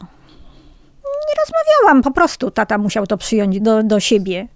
Nie 1.03 1.33
rozmawiałam, 1.39 2.03
po 2.03 2.11
prostu 2.11 2.51
tata 2.51 2.77
musiał 2.77 3.07
to 3.07 3.17
przyjąć 3.17 3.61
do, 3.61 3.83
do 3.83 3.99
siebie. 3.99 4.47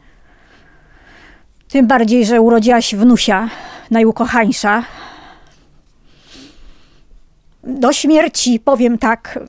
Tym 1.70 1.88
bardziej, 1.88 2.26
że 2.26 2.42
urodziła 2.42 2.82
się 2.82 2.98
wnusia, 2.98 3.50
najukochańsza. 3.92 4.84
Do 7.64 7.94
śmierci, 7.94 8.60
powiem 8.60 8.98
tak, 8.98 9.40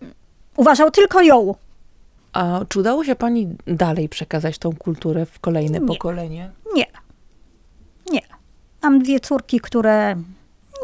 uważał 0.57 0.91
tylko 0.91 1.23
ją. 1.23 1.55
A 2.33 2.61
czy 2.69 2.81
udało 2.81 3.05
się 3.05 3.17
pani 3.17 3.57
dalej 3.67 4.09
przekazać 4.09 4.59
tą 4.59 4.77
kulturę 4.77 5.27
w 5.27 5.41
kolejne 5.41 5.79
Nie. 5.81 5.87
pokolenie? 5.87 6.51
Nie. 6.75 6.75
Nie. 6.75 6.87
Mam 8.83 9.03
dwie 9.03 9.21
córki, 9.21 9.61
które 9.61 10.17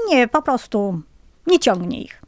nie, 0.09 0.29
po 0.29 0.43
prostu 0.43 1.03
nie 1.47 1.59
ciągnie 1.59 2.03
ich. 2.03 2.23